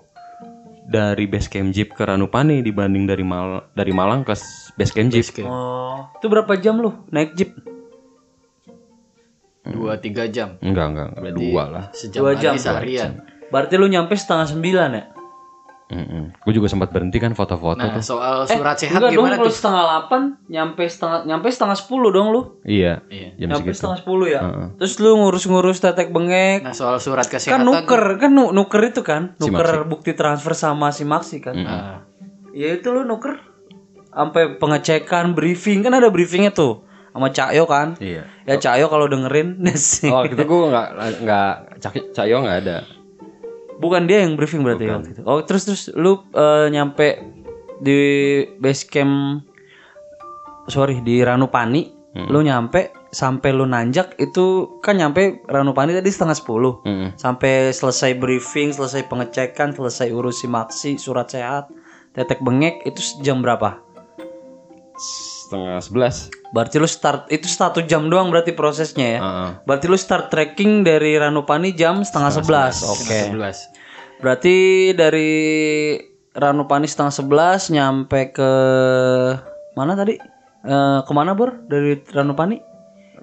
dari 0.83 1.31
base 1.31 1.47
camp 1.47 1.71
Jeep 1.71 1.95
ke 1.95 2.03
Ranupani 2.03 2.61
dibanding 2.61 3.07
dari 3.07 3.23
Mal 3.23 3.71
dari 3.71 3.95
Malang 3.95 4.27
ke 4.27 4.35
base 4.75 4.91
camp 4.91 5.07
Jeep. 5.07 5.23
Basecamp. 5.23 5.47
Oh, 5.47 6.11
itu 6.19 6.27
berapa 6.27 6.51
jam 6.59 6.83
lu 6.83 7.07
naik 7.09 7.39
Jeep? 7.39 7.55
Dua 9.65 9.95
tiga 9.97 10.27
jam. 10.27 10.59
Enggak, 10.59 10.87
enggak, 10.89 11.09
enggak. 11.13 11.33
Dua 11.33 11.63
lah. 11.65 11.85
Sejam 11.93 12.21
Dua 12.21 12.31
hari 12.33 12.43
jam. 12.43 12.55
seharian. 12.57 13.11
Berarti 13.49 13.75
lu 13.77 13.87
nyampe 13.87 14.15
setengah 14.15 14.47
sembilan 14.49 14.91
ya? 14.93 15.05
Gue 16.41 16.57
juga 16.57 16.67
sempat 16.67 16.89
berhenti 16.89 17.21
kan 17.21 17.37
foto-foto 17.37 17.77
Nah, 17.77 17.93
tuh. 17.93 18.17
soal 18.17 18.49
surat 18.49 18.81
sehat 18.81 18.97
Enggak 18.97 19.13
dong, 19.13 19.29
gimana 19.29 19.37
kalau 19.37 19.45
tuh? 19.47 19.55
setengah 19.55 19.83
delapan 19.85 20.21
nyampe 20.49 20.83
setengah 20.83 21.19
nyampe 21.23 21.47
setengah 21.47 21.77
sepuluh 21.77 22.09
dong 22.09 22.33
lu. 22.33 22.41
Iya. 22.65 23.05
Iya. 23.07 23.29
Jam 23.37 23.49
nyampe 23.51 23.69
segitu. 23.69 23.77
setengah 23.77 23.99
sepuluh 24.01 24.27
ya. 24.27 24.41
Heeh. 24.41 24.67
Terus 24.79 24.95
lu 24.97 25.11
ngurus-ngurus 25.15 25.79
tetek 25.79 26.09
bengek. 26.09 26.65
Nah, 26.65 26.73
soal 26.73 26.97
surat 26.97 27.29
kan 27.29 27.37
kesehatan. 27.37 27.61
nuker, 27.63 28.03
kan 28.17 28.31
nu- 28.33 28.51
nuker 28.51 28.81
itu 28.83 29.05
kan, 29.05 29.37
Si 29.37 29.45
nuker 29.45 29.85
bukti 29.85 30.17
transfer 30.17 30.57
sama 30.57 30.89
si 30.91 31.05
Maxi 31.05 31.39
kan. 31.39 31.53
Nah, 31.55 32.09
Ya 32.53 32.73
itu 32.73 32.89
lu 32.89 33.05
nuker 33.05 33.37
sampai 34.09 34.57
pengecekan, 34.57 35.33
briefing 35.33 35.81
kan 35.81 35.93
ada 35.93 36.09
briefingnya 36.09 36.51
tuh 36.51 36.89
sama 37.13 37.29
Cakyo 37.29 37.65
kan. 37.69 37.95
Iya. 38.01 38.25
Ya 38.49 38.57
Cakyo 38.57 38.89
kalau 38.89 39.07
dengerin 39.07 39.61
sih. 39.77 40.09
Oh, 40.09 40.25
gitu 40.25 40.43
gue 40.43 40.61
nggak 40.73 40.89
nggak 41.23 41.53
Cak 41.79 41.95
Cakyo 42.17 42.41
nggak 42.43 42.59
ada. 42.67 42.77
Bukan 43.79 44.09
dia 44.09 44.25
yang 44.25 44.35
briefing 44.35 44.65
berarti 44.65 44.89
waktu 44.89 45.09
itu. 45.13 45.23
Oh, 45.29 45.45
terus 45.45 45.69
terus 45.69 45.83
lu 45.93 46.25
eh, 46.33 46.67
nyampe 46.73 47.21
di 47.83 48.01
base 48.63 48.87
camp 48.87 49.43
sorry 50.71 51.03
di 51.03 51.19
Ranupani, 51.19 51.91
lu 52.31 52.47
nyampe 52.47 52.95
sampai 53.11 53.51
lu 53.51 53.67
nanjak 53.67 54.15
itu 54.23 54.79
kan 54.79 54.95
nyampe 54.95 55.43
Ranupani 55.51 55.91
tadi 55.91 56.07
setengah 56.09 56.39
sepuluh. 56.39 56.79
Mm-mm. 56.87 57.19
Sampai 57.19 57.75
selesai 57.75 58.15
briefing, 58.17 58.71
selesai 58.71 59.11
pengecekan, 59.11 59.75
selesai 59.75 60.15
urusi 60.15 60.47
maksi, 60.47 60.97
surat 60.97 61.27
sehat, 61.27 61.69
tetek 62.15 62.39
bengek 62.39 62.87
itu 62.87 63.03
jam 63.21 63.43
berapa? 63.43 63.83
Setengah 65.53 65.85
sebelas. 65.85 66.33
Berarti 66.57 66.81
lu 66.81 66.89
start 66.89 67.29
itu 67.29 67.45
satu 67.45 67.85
jam 67.85 68.09
doang 68.09 68.33
berarti 68.33 68.57
prosesnya 68.57 69.05
ya. 69.05 69.21
Heeh. 69.21 69.49
Berarti 69.69 69.85
lu 69.85 70.01
start 70.01 70.33
trekking 70.33 70.81
dari 70.81 71.21
Ranupani 71.21 71.77
jam 71.77 72.01
setengah 72.01 72.33
sebelas. 72.41 72.81
Oke. 72.81 73.29
11. 73.29 74.25
Berarti 74.25 74.57
dari 74.97 75.33
Ranupani 76.33 76.89
setengah 76.89 77.13
sebelas 77.13 77.69
nyampe 77.69 78.33
ke 78.33 78.51
mana 79.77 79.93
tadi? 79.93 80.17
Eh 80.65 81.01
ke 81.05 81.13
mana 81.13 81.37
bor 81.37 81.53
dari 81.69 82.01
Ranupani? 82.01 82.57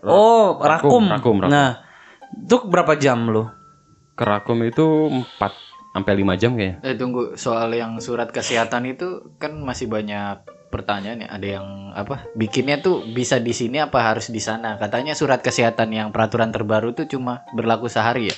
oh 0.05 0.61
Rakum. 0.61 1.09
Rakum, 1.09 1.41
Rakum. 1.41 1.49
Nah 1.49 1.81
itu 2.45 2.61
berapa 2.69 2.93
jam 2.93 3.25
lu? 3.25 3.49
Kerakum 4.13 4.61
itu 4.61 5.09
4 5.41 5.97
sampai 5.97 6.13
5 6.21 6.37
jam 6.37 6.53
kayaknya. 6.53 6.77
Eh 6.85 6.93
tunggu 6.93 7.33
soal 7.41 7.73
yang 7.73 7.97
surat 7.97 8.29
kesehatan 8.29 8.85
itu 8.85 9.33
kan 9.41 9.57
masih 9.65 9.89
banyak 9.89 10.45
pertanyaan 10.69 11.25
ya. 11.25 11.29
Ada 11.29 11.47
yang 11.51 11.67
apa? 11.91 12.29
Bikinnya 12.31 12.79
tuh 12.79 13.03
bisa 13.03 13.37
di 13.37 13.51
sini 13.51 13.77
apa 13.77 13.99
harus 13.99 14.29
di 14.29 14.39
sana? 14.39 14.77
Katanya 14.77 15.11
surat 15.11 15.41
kesehatan 15.41 15.89
yang 15.89 16.07
peraturan 16.09 16.49
terbaru 16.49 16.93
tuh 16.93 17.05
cuma 17.05 17.43
berlaku 17.51 17.85
sehari 17.85 18.29
ya. 18.29 18.37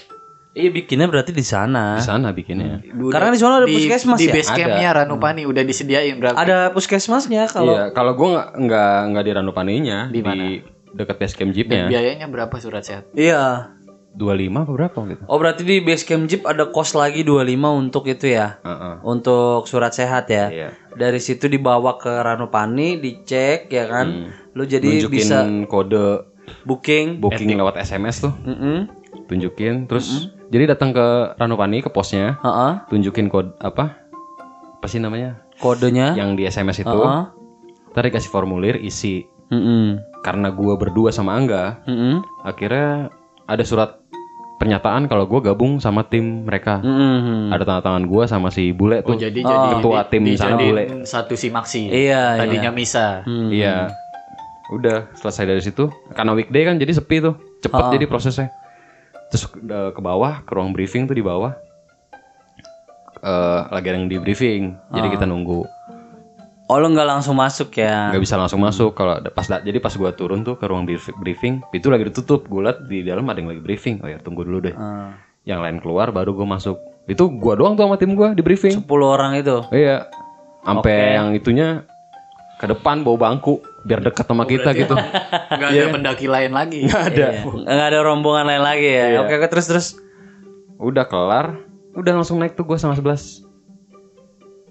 Iya 0.51 0.67
bikinnya 0.67 1.07
berarti 1.07 1.31
di 1.31 1.43
sana. 1.43 1.95
Di 1.95 2.03
sana 2.03 2.31
bikinnya. 2.31 2.83
Udah- 2.89 3.13
Karena 3.13 3.29
di 3.29 3.39
sana 3.39 3.53
ada 3.57 3.67
di, 3.67 3.75
puskesmas 3.77 4.17
di 4.17 4.27
ya? 4.27 4.33
base 4.33 4.51
campnya 4.51 4.89
Ranupani 4.93 5.41
udah 5.43 5.63
disediain 5.63 6.19
berarti. 6.19 6.35
Ada 6.37 6.57
puskesmasnya 6.71 7.47
kalau 7.47 7.71
Iya, 7.71 7.85
kalau 7.91 8.15
gue 8.15 8.27
nggak 8.29 8.47
nggak 8.57 8.95
nggak 9.07 9.23
di 9.23 9.31
Ranupaninya, 9.31 9.99
Di 10.07 10.13
di, 10.13 10.19
mana? 10.21 10.43
dekat 10.91 11.15
base 11.17 11.35
camp 11.35 11.49
Dan 11.49 11.55
jeepnya. 11.55 11.83
biayanya 11.87 12.27
berapa 12.27 12.51
surat 12.59 12.83
sehat? 12.83 13.07
Iya. 13.13 13.71
25 14.11 14.51
apa 14.51 14.71
berapa 14.71 14.99
gitu? 15.07 15.23
Oh 15.25 15.39
berarti 15.39 15.63
di 15.63 15.79
base 15.79 16.03
camp 16.03 16.27
Jeep 16.27 16.43
ada 16.43 16.67
kos 16.67 16.91
lagi 16.93 17.23
25 17.23 17.47
untuk 17.71 18.03
itu 18.05 18.27
ya. 18.27 18.59
Heeh. 18.59 18.99
Untuk 19.01 19.65
surat 19.65 19.95
sehat 19.95 20.27
ya. 20.27 20.51
Iya. 20.51 20.69
Dari 20.91 21.17
situ 21.17 21.47
dibawa 21.47 21.95
ke 21.95 22.11
Ranupani, 22.11 22.99
dicek 22.99 23.71
ya 23.71 23.87
kan. 23.87 24.35
Lu 24.51 24.67
jadi 24.67 24.83
Nunjukin 24.99 25.15
bisa 25.15 25.37
kode 25.65 26.27
booking. 26.67 27.23
booking 27.23 27.55
lewat 27.55 27.79
SMS 27.79 28.19
tuh, 28.19 28.35
Mm-mm. 28.43 28.91
tunjukin 29.31 29.87
terus 29.87 30.27
jadi 30.51 30.75
datang 30.75 30.91
ke 30.91 31.07
Ranupani 31.39 31.79
ke 31.79 31.87
posnya, 31.87 32.35
Ha-ha. 32.43 32.83
tunjukin 32.91 33.31
kode 33.31 33.55
apa? 33.57 33.95
Apa 34.75 34.85
sih 34.91 34.99
namanya? 34.99 35.39
Kodenya. 35.63 36.19
Yang 36.19 36.29
di 36.35 36.43
SMS 36.43 36.83
itu. 36.83 36.91
Ha-ha. 36.91 37.31
Ntar 37.95 38.03
dikasih 38.11 38.27
formulir 38.27 38.75
isi. 38.75 39.23
Mm-mm. 39.47 40.03
Karena 40.19 40.51
gua 40.51 40.75
berdua 40.75 41.15
sama 41.15 41.39
Angga, 41.39 41.79
Mm-mm. 41.87 42.19
akhirnya 42.43 43.07
ada 43.47 43.63
surat 43.63 44.00
pernyataan 44.61 45.09
kalau 45.09 45.25
gua 45.25 45.41
gabung 45.41 45.81
sama 45.81 46.05
tim 46.05 46.45
mereka. 46.45 46.77
Mm-mm. 46.79 47.49
Ada 47.49 47.63
tanda 47.65 47.81
tangan 47.81 48.05
gua 48.05 48.29
sama 48.29 48.53
si 48.53 48.69
Bule 48.69 49.01
tuh. 49.01 49.13
Oh 49.13 49.17
jadi 49.17 49.41
Oh. 49.41 49.49
jadi 49.49 49.67
Ketua 49.75 49.99
tim 50.05 50.21
sana 50.37 50.53
dijadiin 50.53 50.69
bule. 50.69 50.83
satu 51.03 51.33
si 51.33 51.49
Maxi. 51.49 51.89
Iya, 51.89 52.37
Tadinya 52.37 52.69
iya. 52.69 52.77
Misa. 52.77 53.07
Hmm. 53.25 53.49
Iya. 53.49 53.89
Udah 54.69 55.09
selesai 55.17 55.43
dari 55.43 55.59
situ. 55.59 55.89
Karena 56.13 56.31
weekday 56.31 56.63
kan 56.63 56.77
jadi 56.77 56.93
sepi 56.93 57.17
tuh. 57.19 57.35
Cepet 57.59 57.83
jadi 57.91 58.05
prosesnya. 58.05 58.53
Terus 59.27 59.49
eh, 59.49 59.89
ke 59.91 59.99
bawah, 59.99 60.45
ke 60.45 60.51
ruang 60.51 60.71
briefing 60.71 61.09
tuh 61.09 61.13
di 61.13 61.25
bawah. 61.25 61.57
eh 63.21 63.61
lagi 63.69 63.85
ada 63.85 63.97
yang 63.97 64.09
di 64.09 64.17
briefing. 64.17 64.73
Jadi 64.89 65.07
kita 65.09 65.25
nunggu. 65.25 65.61
Oh 66.71 66.79
lu 66.79 66.87
nggak 66.87 67.03
langsung 67.03 67.35
masuk 67.35 67.75
ya? 67.75 68.15
nggak 68.15 68.23
bisa 68.23 68.39
langsung 68.39 68.63
masuk. 68.63 68.95
Kalau 68.95 69.19
ada- 69.19 69.27
pas 69.27 69.43
jadi 69.43 69.75
pas 69.83 69.91
gua 69.91 70.15
turun 70.15 70.39
tuh 70.39 70.55
ke 70.55 70.63
ruang 70.63 70.87
brief- 70.87 71.11
briefing 71.19 71.59
itu 71.75 71.91
lagi 71.91 72.07
ditutup. 72.07 72.47
Gue 72.47 72.63
liat 72.63 72.87
di 72.87 73.03
dalam 73.03 73.27
ada 73.27 73.43
yang 73.43 73.51
lagi 73.51 73.59
briefing. 73.59 73.99
Oh 73.99 74.07
ya 74.07 74.23
tunggu 74.23 74.47
dulu 74.47 74.63
deh. 74.63 74.71
Hmm. 74.71 75.11
yang 75.41 75.57
lain 75.59 75.81
keluar 75.81 76.13
baru 76.13 76.31
gue 76.31 76.47
masuk. 76.47 76.77
Itu 77.09 77.27
gua 77.27 77.57
doang 77.57 77.75
tuh 77.75 77.83
sama 77.83 77.99
tim 77.99 78.15
gua 78.15 78.31
di 78.31 78.39
briefing. 78.39 78.71
10 78.77 78.87
orang 79.03 79.35
itu. 79.35 79.67
iya. 79.75 80.07
Sampai 80.63 81.17
yang 81.17 81.33
itunya 81.35 81.83
ke 82.55 82.69
depan 82.69 83.01
bawa 83.01 83.17
bangku 83.27 83.57
biar 83.83 83.99
deket 83.99 84.23
sama 84.23 84.45
kita 84.45 84.71
gitu. 84.71 84.93
Enggak 85.51 85.69
ada 85.75 85.87
pendaki 85.91 86.29
lain 86.29 86.55
lagi. 86.55 86.87
nggak 86.87 87.03
ada. 87.03 87.27
Iya. 87.35 87.67
Nggak 87.67 87.87
ada 87.89 87.99
rombongan 87.99 88.45
lain 88.47 88.63
lagi 88.63 88.87
ya. 88.87 89.25
Oke, 89.25 89.33
oke 89.41 89.47
terus 89.49 89.65
terus. 89.67 89.87
Udah 90.77 91.03
kelar. 91.03 91.57
Udah 91.91 92.13
langsung 92.15 92.39
naik 92.39 92.55
tuh 92.55 92.63
gua 92.63 92.79
sama 92.79 92.95
11 92.95 93.50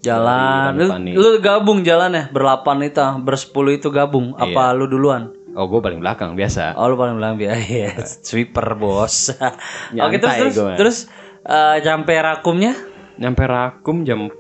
jalan. 0.01 0.77
Lu, 0.77 0.87
lu 1.17 1.29
gabung 1.39 1.85
jalan 1.85 2.13
ya? 2.13 2.25
Berlapan 2.33 2.89
itu, 2.89 3.01
bersepuluh 3.25 3.77
itu 3.77 3.89
gabung. 3.89 4.37
Apa 4.37 4.73
lu 4.73 4.89
duluan? 4.89 5.41
oh 5.51 5.67
gue 5.67 5.81
paling 5.83 5.99
belakang 5.99 6.39
biasa 6.39 6.79
Oh 6.79 6.87
lu 6.87 6.95
paling 6.95 7.19
bilang 7.19 7.35
biar 7.35 7.59
ya 7.59 7.99
sweeper 8.27 8.79
bos. 8.79 9.35
Oke 10.05 10.23
terus 10.23 10.55
terus 10.55 10.57
terus 10.79 10.97
eh, 11.43 11.83
sampai 11.83 12.17
rakumnya 12.23 12.73
nyampe 13.21 13.45
rakum 13.45 14.07
jam 14.07 14.31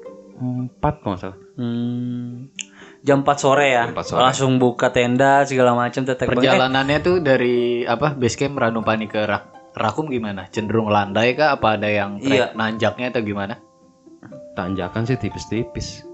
4 0.40 0.80
kalau 0.80 1.12
nggak 1.12 1.20
salah 1.20 1.38
hmm, 1.60 2.48
jam 3.04 3.20
4 3.20 3.28
sore 3.36 3.66
ya. 3.68 3.84
Jam 3.90 3.96
4 3.96 4.08
sore. 4.08 4.20
Langsung 4.24 4.50
buka 4.56 4.88
tenda 4.88 5.44
segala 5.44 5.76
macam 5.76 6.00
tetek 6.04 6.24
bengek. 6.28 6.48
Perjalanannya 6.48 6.98
tuh 7.04 7.20
dari 7.20 7.84
apa 7.84 8.16
base 8.16 8.36
camp 8.40 8.56
Ranupani 8.56 9.04
ke 9.04 9.20
Rak- 9.20 9.76
Rakum 9.76 10.08
gimana? 10.08 10.48
Cenderung 10.48 10.88
landai 10.88 11.36
kah? 11.36 11.54
Apa 11.54 11.76
ada 11.76 11.86
yang 11.86 12.18
Iya. 12.18 12.50
trek 12.50 12.58
nanjaknya 12.58 13.06
atau 13.12 13.22
gimana? 13.22 13.54
Tanjakan 14.54 15.06
sih 15.06 15.16
tipis-tipis. 15.16 16.04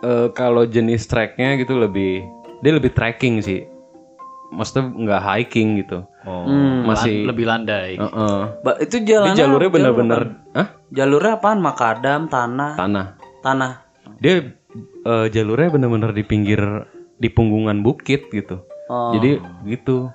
Eh 0.00 0.28
kalau 0.32 0.62
jenis 0.62 1.06
treknya 1.06 1.58
gitu 1.58 1.74
lebih 1.74 2.22
dia 2.60 2.72
lebih 2.74 2.94
trekking 2.94 3.40
sih. 3.40 3.66
Maksudnya 4.48 4.88
nggak 4.88 5.22
hiking 5.22 5.84
gitu. 5.84 6.08
Oh, 6.24 6.48
Masih- 6.84 7.24
lan- 7.24 7.28
lebih 7.28 7.44
landai. 7.44 8.00
Heeh. 8.00 8.38
Ba- 8.64 8.80
itu 8.80 8.96
Dia 9.00 9.20
jalan 9.20 9.36
jalurnya 9.36 9.70
bener-bener 9.70 10.20
Hah? 10.56 10.66
Jalurnya 10.88 11.36
apaan? 11.36 11.60
Makadam, 11.60 12.32
tanah, 12.32 12.72
tanah. 12.76 13.06
tanah. 13.44 13.72
Dia 14.18 14.56
eh, 15.04 15.26
jalurnya 15.28 15.68
bener-bener 15.68 16.16
di 16.16 16.24
pinggir 16.24 16.60
di 17.20 17.28
punggungan 17.28 17.84
bukit 17.84 18.32
gitu. 18.32 18.64
Oh. 18.88 19.12
Jadi 19.12 19.36
gitu. 19.68 20.08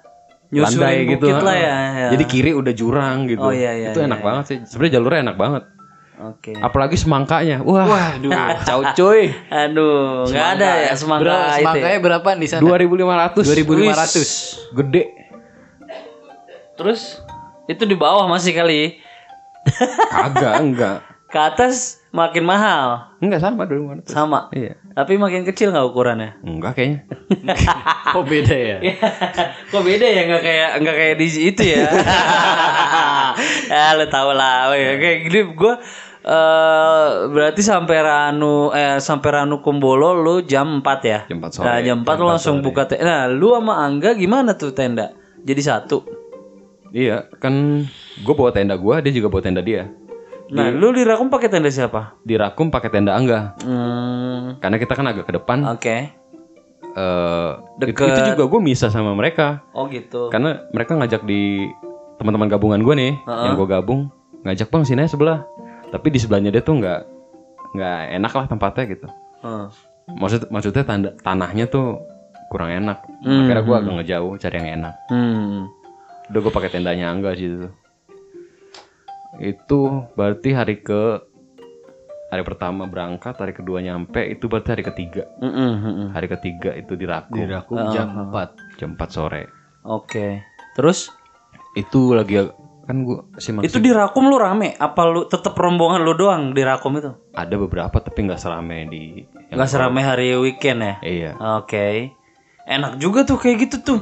Nyusurin 0.49 1.17
bukit 1.17 1.33
lah 1.41 1.55
heeh. 1.57 1.65
ya, 1.65 1.77
ya. 1.97 2.09
Jadi 2.13 2.23
kiri 2.29 2.51
udah 2.53 2.73
jurang 2.73 3.25
gitu. 3.25 3.41
Oh, 3.41 3.49
iya, 3.49 3.73
iya, 3.73 3.89
Itu 3.93 4.01
iya, 4.01 4.09
enak 4.09 4.21
banget 4.21 4.43
sih. 4.49 4.57
Sebenarnya 4.69 4.93
jalurnya 5.01 5.21
enak 5.29 5.37
banget. 5.37 5.63
Oke. 6.23 6.55
Apalagi 6.55 6.95
semangkanya. 6.95 7.59
Wah, 7.67 7.83
Waduh. 7.83 8.31
kacau 8.31 8.79
cuy. 8.95 9.35
Aduh, 9.51 10.23
nggak 10.31 10.47
ada 10.55 10.69
ya 10.87 10.93
semangka 10.95 11.27
Berapa, 11.27 11.43
itu. 11.43 11.51
ya? 11.51 11.57
semangkanya 11.59 11.99
berapa 11.99 12.29
di 12.39 12.47
sana? 12.47 12.61
2500. 12.63 13.43
2500. 13.43 14.77
Gede. 14.79 15.03
Terus 16.79 17.01
itu 17.67 17.83
di 17.83 17.95
bawah 17.99 18.25
masih 18.31 18.55
kali. 18.55 19.03
Kagak, 20.11 20.53
enggak. 20.63 20.97
Ke 21.27 21.39
atas 21.43 21.99
makin 22.15 22.45
mahal. 22.47 23.11
Enggak 23.19 23.43
sama 23.43 23.67
dulu 23.67 23.91
mana 23.91 24.01
tuh. 24.05 24.15
Sama. 24.15 24.47
Iya. 24.55 24.79
Tapi 24.93 25.17
makin 25.19 25.43
kecil 25.43 25.75
nggak 25.75 25.87
ukurannya? 25.91 26.39
Enggak 26.45 26.79
kayaknya. 26.79 26.99
Oh 28.13 28.21
beda 28.21 28.53
ya. 28.53 28.77
Kok 29.73 29.81
beda 29.81 30.05
ya 30.05 30.21
nggak 30.29 30.43
kayak 30.45 30.69
nggak 30.85 30.95
kayak 31.01 31.15
di 31.17 31.27
itu 31.49 31.63
ya? 31.65 31.89
ya 33.73 33.97
lo 33.97 34.05
tau 34.05 34.31
lah. 34.37 34.69
Oke, 34.69 35.01
Kayak 35.01 35.17
gini 35.29 35.39
gue 35.57 35.73
eh 36.23 37.07
berarti 37.27 37.59
sampai 37.59 37.99
Ranu 37.99 38.71
eh 38.71 38.95
sampai 38.97 39.29
Ranu 39.29 39.59
Kumbolo 39.59 40.15
lu 40.15 40.39
jam 40.41 40.79
4 40.79 41.03
ya? 41.03 41.19
Jam 41.27 41.43
4 41.43 41.51
sore. 41.51 41.65
Nah, 41.67 41.77
jam 41.79 41.97
4 42.01 42.15
lu 42.15 42.25
langsung 42.25 42.55
buka 42.59 42.87
tenda. 42.87 43.03
Nah, 43.03 43.21
lu 43.27 43.51
sama 43.51 43.77
Angga 43.77 44.15
gimana 44.15 44.55
tuh 44.55 44.71
tenda? 44.71 45.11
Jadi 45.43 45.59
satu. 45.59 45.99
Iya, 46.89 47.27
kan 47.37 47.83
gue 48.17 48.33
bawa 48.33 48.53
tenda 48.53 48.73
gue, 48.73 48.95
dia 49.01 49.11
juga 49.11 49.27
bawa 49.27 49.41
tenda 49.41 49.59
dia. 49.59 49.89
Nah, 50.47 50.69
lu 50.69 50.93
di 50.93 51.01
Rakum 51.01 51.27
pakai 51.27 51.49
tenda 51.49 51.67
siapa? 51.67 52.15
Di 52.21 52.37
Rakum 52.37 52.69
pakai 52.69 52.89
tenda 52.89 53.17
Angga. 53.17 53.57
Hmm, 53.59 54.61
Karena 54.61 54.77
kita 54.77 54.93
kan 54.93 55.05
agak 55.05 55.25
ke 55.25 55.33
depan. 55.33 55.59
oke. 55.67 55.97
eh 56.93 57.51
itu, 57.81 57.89
Deket. 57.89 58.05
itu 58.05 58.21
juga 58.31 58.43
gue 58.45 58.59
misah 58.61 58.85
sama 58.87 59.17
mereka 59.17 59.65
Oh 59.73 59.89
gitu. 59.89 60.29
karena 60.29 60.61
mereka 60.69 60.93
ngajak 60.93 61.25
di 61.25 61.65
teman-teman 62.15 62.45
gabungan 62.45 62.77
gue 62.79 62.93
nih 62.93 63.13
yang 63.25 63.57
gue 63.57 63.65
gabung 63.65 64.13
ngajak 64.45 64.69
bang 64.69 64.85
sini 64.85 65.01
aja 65.01 65.17
sebelah 65.17 65.41
tapi 65.93 66.09
di 66.09 66.17
sebelahnya 66.17 66.49
dia 66.49 66.65
tuh 66.65 66.81
nggak 66.81 67.01
nggak 67.77 67.99
enak 68.17 68.31
lah 68.33 68.45
tempatnya 68.49 68.83
gitu 68.89 69.07
Heeh. 69.45 69.67
maksud 70.17 70.49
maksudnya 70.49 70.83
tanda, 70.83 71.09
tanahnya 71.21 71.69
tuh 71.69 72.01
kurang 72.49 72.73
enak 72.73 73.05
Hmm. 73.21 73.45
akhirnya 73.45 73.63
gue 73.63 73.75
agak 73.77 73.93
ngejauh 74.01 74.33
cari 74.35 74.55
yang 74.57 74.69
enak 74.81 74.95
Hmm. 75.07 75.69
udah 76.27 76.39
gue 76.41 76.53
pakai 76.53 76.69
tendanya 76.73 77.13
angga 77.13 77.31
sih 77.33 77.45
itu 77.47 77.69
itu 79.41 79.79
berarti 80.13 80.49
hari 80.53 80.77
ke 80.79 81.01
hari 82.29 82.41
pertama 82.41 82.85
berangkat 82.85 83.37
hari 83.37 83.53
kedua 83.53 83.81
nyampe 83.81 84.21
itu 84.25 84.45
berarti 84.45 84.73
hari 84.73 84.83
ketiga 84.83 85.23
mm-mm. 85.37 86.13
hari 86.13 86.25
ketiga 86.27 86.73
itu 86.73 86.93
di 86.93 87.05
Rakum 87.05 87.37
Dirakum 87.37 87.77
jam 87.93 88.29
4. 88.33 88.81
jam 88.81 88.89
4 88.97 89.05
sore 89.09 89.43
Oke. 89.83 90.39
Terus 90.79 91.11
itu 91.75 92.15
lagi 92.15 92.39
kan 92.83 92.99
gue 93.01 93.15
si 93.37 93.49
Max 93.49 93.63
itu 93.63 93.79
di 93.79 93.89
Rakum 93.89 94.27
lu 94.27 94.35
rame? 94.35 94.75
Apa 94.75 95.07
lu 95.07 95.23
tetep 95.23 95.51
rombongan 95.51 96.03
lu 96.03 96.13
doang 96.13 96.51
di 96.51 96.61
Rakum 96.61 96.91
itu? 96.93 97.11
ada 97.31 97.55
beberapa 97.55 97.95
tapi 97.95 98.27
nggak 98.27 98.37
serame 98.37 98.85
di 98.85 99.23
yang 99.47 99.55
Nggak 99.55 99.69
seramai 99.69 100.03
hari 100.03 100.35
weekend 100.35 100.79
ya? 100.79 100.95
iya 101.01 101.31
Oke. 101.57 102.11
Enak 102.63 102.95
juga 102.95 103.23
tuh 103.23 103.35
kayak 103.35 103.57
gitu 103.63 103.77
tuh. 103.81 104.01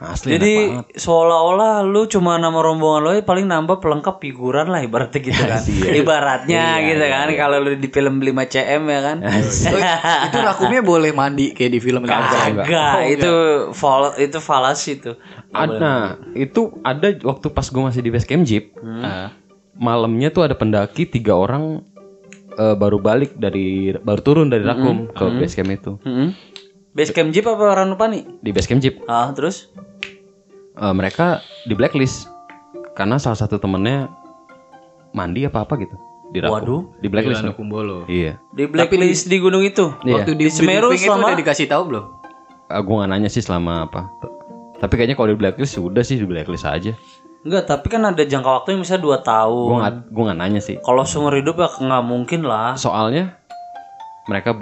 asli 0.00 0.34
Jadi 0.34 0.52
enak 0.56 0.88
banget. 0.88 0.98
seolah-olah 0.98 1.84
lu 1.84 2.08
cuma 2.08 2.34
nama 2.34 2.56
rombongan 2.56 3.00
lu 3.04 3.10
paling 3.20 3.44
nambah 3.44 3.78
pelengkap 3.78 4.16
figuran 4.18 4.66
lah 4.66 4.80
ibaratnya 4.80 5.20
gitu 5.28 5.42
kan. 5.44 5.60
Ibaratnya 5.92 6.64
gitu 6.82 7.04
kan 7.04 7.28
kalau 7.36 7.56
lu 7.60 7.76
di 7.76 7.86
film 7.86 8.18
5 8.18 8.32
CM 8.48 8.82
ya 8.84 9.00
kan. 9.04 9.16
Oh, 9.20 9.30
itu 10.26 10.38
rakumnya 10.40 10.80
boleh 10.80 11.12
mandi 11.12 11.52
kayak 11.52 11.70
di 11.70 11.80
film 11.80 12.02
Kagak, 12.02 13.12
itu 13.12 13.32
fal 13.70 14.16
itu 14.16 14.38
falasi 14.40 14.98
tuh. 14.98 15.20
Ada 15.52 15.76
nah, 15.76 16.04
itu 16.32 16.60
ada 16.80 17.10
waktu 17.20 17.46
pas 17.48 17.66
gue 17.66 17.82
masih 17.82 18.00
di 18.00 18.08
base 18.08 18.22
camp 18.22 18.42
jeep 18.42 18.70
Ah. 19.00 19.34
malamnya 19.72 20.28
tuh 20.28 20.42
ada 20.42 20.52
pendaki 20.52 21.04
tiga 21.04 21.34
orang 21.34 21.82
eh, 22.52 22.74
baru 22.74 22.98
balik 22.98 23.34
dari 23.34 23.90
baru 23.94 24.20
turun 24.20 24.46
dari 24.46 24.62
Rakum 24.62 25.08
ke 25.08 25.24
base 25.36 25.54
camp 25.54 25.70
itu 25.70 25.92
Hmm. 26.00 26.30
Base 26.90 27.10
camp 27.10 27.30
Jeep 27.30 27.46
apa 27.46 27.70
Ranupani? 27.72 28.26
di 28.38 28.50
base 28.50 28.66
camp 28.66 28.78
jeep 28.78 28.98
Ah, 29.04 29.30
terus? 29.30 29.70
eh, 30.74 30.90
mereka 30.92 31.38
di 31.62 31.72
blacklist 31.72 32.26
karena 32.92 33.14
salah 33.16 33.36
satu 33.36 33.56
temennya 33.56 34.10
mandi 35.10 35.42
apa 35.42 35.62
apa 35.62 35.74
gitu 35.76 35.94
di 36.28 36.38
Rakum 36.38 36.54
Waduh. 36.56 36.82
di 36.98 37.06
blacklist 37.06 37.42
Milano 37.42 37.54
Kumbolo. 37.54 37.98
iya 38.06 38.38
Di 38.50 38.66
blacklist 38.66 39.26
di 39.26 39.38
gunung 39.38 39.62
itu. 39.62 39.90
Waktu 39.96 40.30
di, 40.32 40.46
Di 40.46 40.50
Semeru 40.52 40.90
briefing 40.90 40.98
itu 41.00 41.10
selama- 41.10 41.28
udah 41.28 41.38
dikasih 41.38 41.66
tahu 41.66 41.82
belum? 41.86 42.04
Ah, 42.66 42.80
gue 42.80 42.94
gak 42.96 43.08
nanya 43.08 43.26
sih 43.28 43.38
selama 43.40 43.82
apa 43.84 44.06
tapi 44.80 44.92
kayaknya 44.94 45.14
kalau 45.14 45.28
di 45.28 45.36
blacklist 45.36 45.76
sudah 45.76 46.00
sih 46.00 46.16
di 46.16 46.24
blacklist 46.24 46.64
aja 46.64 46.96
Enggak, 47.40 47.64
tapi 47.66 47.88
kan 47.88 48.04
ada 48.04 48.20
jangka 48.20 48.52
waktu 48.52 48.76
yang 48.76 48.84
misalnya 48.84 49.16
2 49.16 49.24
tahun. 49.24 49.64
gue 49.64 49.78
gak 49.78 49.94
gue 50.12 50.22
gak 50.28 50.38
nanya 50.38 50.60
sih 50.60 50.76
Kalau 50.76 51.02
seumur 51.04 51.32
hidup 51.32 51.56
ya 51.56 51.68
nggak 51.70 52.04
mungkin 52.04 52.40
lah. 52.44 52.76
soalnya 52.76 53.40
mereka 54.26 54.60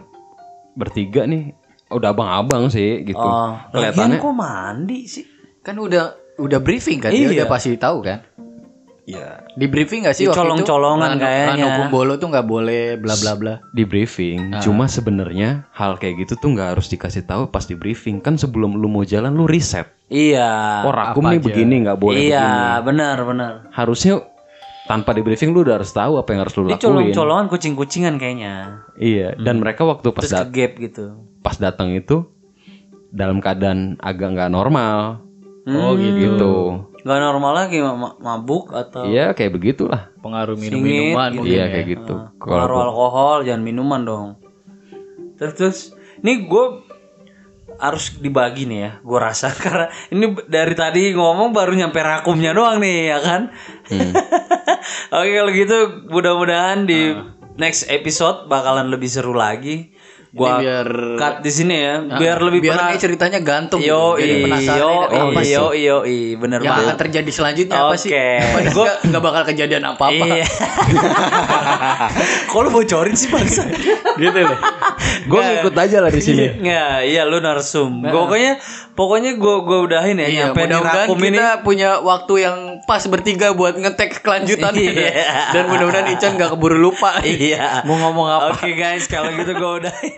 bertiga 0.74 1.26
nih 1.26 1.58
udah 1.88 2.12
abang-abang 2.12 2.68
sih 2.68 3.02
gitu 3.02 3.18
Oh, 3.18 3.56
lagian 3.72 3.96
kelihatannya 4.12 4.18
kok 4.20 4.34
mandi 4.36 4.98
sih? 5.08 5.24
Kan 5.58 5.74
udah 5.74 6.14
udah 6.38 6.58
briefing 6.60 7.00
kan, 7.00 7.10
Iya. 7.10 7.26
dia 7.26 7.42
udah 7.42 7.48
pasti 7.48 7.74
tahu 7.74 7.98
kan. 7.98 8.22
Iya. 9.08 9.40
Di 9.50 9.64
briefing 9.64 10.04
gak 10.04 10.12
sih 10.12 10.22
Di 10.22 10.28
waktu 10.28 10.36
colong-colongan 10.38 11.16
kayaknya. 11.16 11.48
Ranu 11.56 11.68
Kumbolo 11.80 12.12
tuh 12.14 12.28
nggak 12.28 12.44
boleh 12.44 12.82
bla 12.94 13.16
bla 13.16 13.32
bla. 13.34 13.54
di 13.70 13.82
briefing 13.82 14.52
cuma 14.60 14.84
sebenarnya 14.84 15.64
hal 15.72 15.96
kayak 15.96 16.22
gitu 16.22 16.36
tuh 16.36 16.52
nggak 16.52 16.76
harus 16.76 16.86
dikasih 16.86 17.24
tahu 17.24 17.48
pas 17.48 17.64
di 17.64 17.72
briefing 17.72 18.18
kan 18.18 18.36
sebelum 18.36 18.74
lu 18.74 18.84
mau 18.86 19.02
jalan 19.02 19.32
lu 19.32 19.44
riset 19.44 19.88
Iya. 20.06 20.84
oh 20.84 20.92
rakum 20.92 21.24
nih 21.24 21.38
begini 21.38 21.74
nggak 21.82 21.96
boleh 21.96 22.20
begini 22.20 22.30
iya, 22.30 22.78
benar 22.78 23.16
benar. 23.22 23.52
harusnya 23.70 24.20
tanpa 24.84 25.10
di 25.10 25.20
briefing 25.20 25.50
lu 25.50 25.62
udah 25.62 25.76
harus 25.76 25.88
tahu 25.90 26.16
apa 26.16 26.28
yang 26.28 26.40
harus 26.42 26.54
lu 26.54 26.62
Ini 26.62 26.70
lakuin 26.70 26.82
colong-colongan 26.82 27.46
kucing-kucingan 27.46 28.14
kayaknya. 28.16 28.54
iya 28.94 29.32
dan 29.34 29.56
mereka 29.58 29.84
waktu 29.84 30.08
pas 30.10 30.20
Terus 30.22 30.32
dat- 30.34 30.44
ke 30.44 30.52
gap 30.54 30.72
gitu. 30.78 31.04
pas 31.38 31.56
datang 31.56 31.92
itu 31.92 32.28
dalam 33.08 33.38
keadaan 33.38 33.96
agak 33.98 34.28
nggak 34.30 34.50
normal 34.50 35.24
Oh 35.66 35.92
gitu 35.94 36.87
Gak 36.98 37.20
normal 37.22 37.52
lagi 37.54 37.78
ma- 37.78 37.94
ma- 37.94 38.18
mabuk 38.18 38.74
atau 38.74 39.06
iya 39.06 39.30
kayak 39.30 39.54
begitulah 39.54 40.10
Pengaruh 40.18 40.58
Singit, 40.58 40.74
minum-minuman 40.74 41.30
gitu. 41.30 41.46
iya 41.46 41.64
ya. 41.64 41.66
kayak 41.70 41.86
gitu 41.94 42.14
kalau 42.36 42.52
pengaruh 42.58 42.78
alkohol 42.90 43.36
jangan 43.46 43.62
minuman 43.62 44.00
dong. 44.02 44.28
Terus 45.38 45.54
terus 45.54 45.78
ini 46.20 46.50
gue 46.50 46.64
harus 47.78 48.18
dibagi 48.18 48.66
nih 48.66 48.78
ya, 48.82 48.90
gue 48.98 49.18
rasa 49.22 49.54
karena 49.62 49.86
ini 50.10 50.34
dari 50.50 50.74
tadi 50.74 51.14
ngomong 51.14 51.54
baru 51.54 51.78
nyampe 51.78 52.02
rakumnya 52.02 52.50
doang 52.50 52.82
nih 52.82 53.14
ya 53.14 53.18
kan. 53.22 53.40
Oke 55.14 55.30
kalau 55.30 55.52
gitu 55.54 55.76
mudah-mudahan 56.10 56.84
di 56.84 57.14
next 57.54 57.86
episode 57.86 58.50
bakalan 58.50 58.90
lebih 58.90 59.06
seru 59.06 59.32
lagi. 59.32 59.94
Gua 60.28 60.58
biar- 60.58 61.16
cut 61.16 61.34
di 61.40 61.48
sini 61.48 61.74
ya, 61.74 61.94
biar 62.04 62.36
lebih 62.38 62.60
Biar 62.60 62.76
pernah. 62.76 62.90
ini 62.90 62.98
ceritanya 62.98 63.38
gantung. 63.40 63.80
Yo 63.80 64.14
gitu. 64.14 64.44
Penasaran 64.44 64.76
yo 64.76 64.90
ini 65.08 65.18
apa 65.24 65.40
sih? 65.40 65.50
yo 65.50 65.64
yo 65.72 65.96
bener 66.36 66.58
Yang 66.58 66.70
banget. 66.70 66.84
akan 66.84 66.96
terjadi 66.98 67.30
selanjutnya 67.32 67.78
apa 67.78 67.94
sih? 67.96 68.10
Oke. 68.10 68.26
Apa 68.38 68.58
nih? 68.60 68.72
Nggak- 69.02 69.18
bakal 69.18 69.42
kejadian 69.46 69.82
apa-apa. 69.86 70.24
Iya. 70.28 70.44
Kok 72.46 72.58
lu 72.60 72.68
bocorin 72.70 73.14
sih 73.14 73.26
bangsa? 73.26 73.66
gitu 74.18 74.38
loh. 74.38 74.58
gue 75.24 75.40
ngikut 75.40 75.74
aja 75.74 75.98
lah 75.98 76.10
di 76.10 76.18
sini 76.18 76.58
Nggak, 76.58 77.06
iya 77.06 77.22
lu 77.22 77.38
narsum. 77.38 78.02
Pokoknya 78.02 78.58
pokoknya 78.92 79.34
gua 79.34 79.62
gua 79.62 79.78
udahin 79.82 80.16
ya 80.16 80.26
Iya, 80.26 80.34
nyampe 80.46 80.58
mudah-mudahan 80.60 81.06
kita 81.08 81.22
ini. 81.22 81.38
punya 81.62 81.88
waktu 82.00 82.32
yang 82.40 82.56
pas 82.82 83.02
bertiga 83.06 83.50
buat 83.50 83.74
ngetek 83.74 84.20
kelanjutan 84.20 84.72
Iya. 84.74 85.52
dan 85.52 85.62
mudah-mudahan 85.68 86.06
Ican 86.10 86.34
gak 86.34 86.50
keburu 86.52 86.76
lupa 86.76 87.20
Iya. 87.22 87.82
mau 87.84 87.96
ngomong 87.98 88.26
apa. 88.28 88.44
Oke 88.54 88.74
guys, 88.74 89.06
kalau 89.06 89.30
gitu 89.32 89.52
gua 89.54 89.80
udahin. 89.80 90.17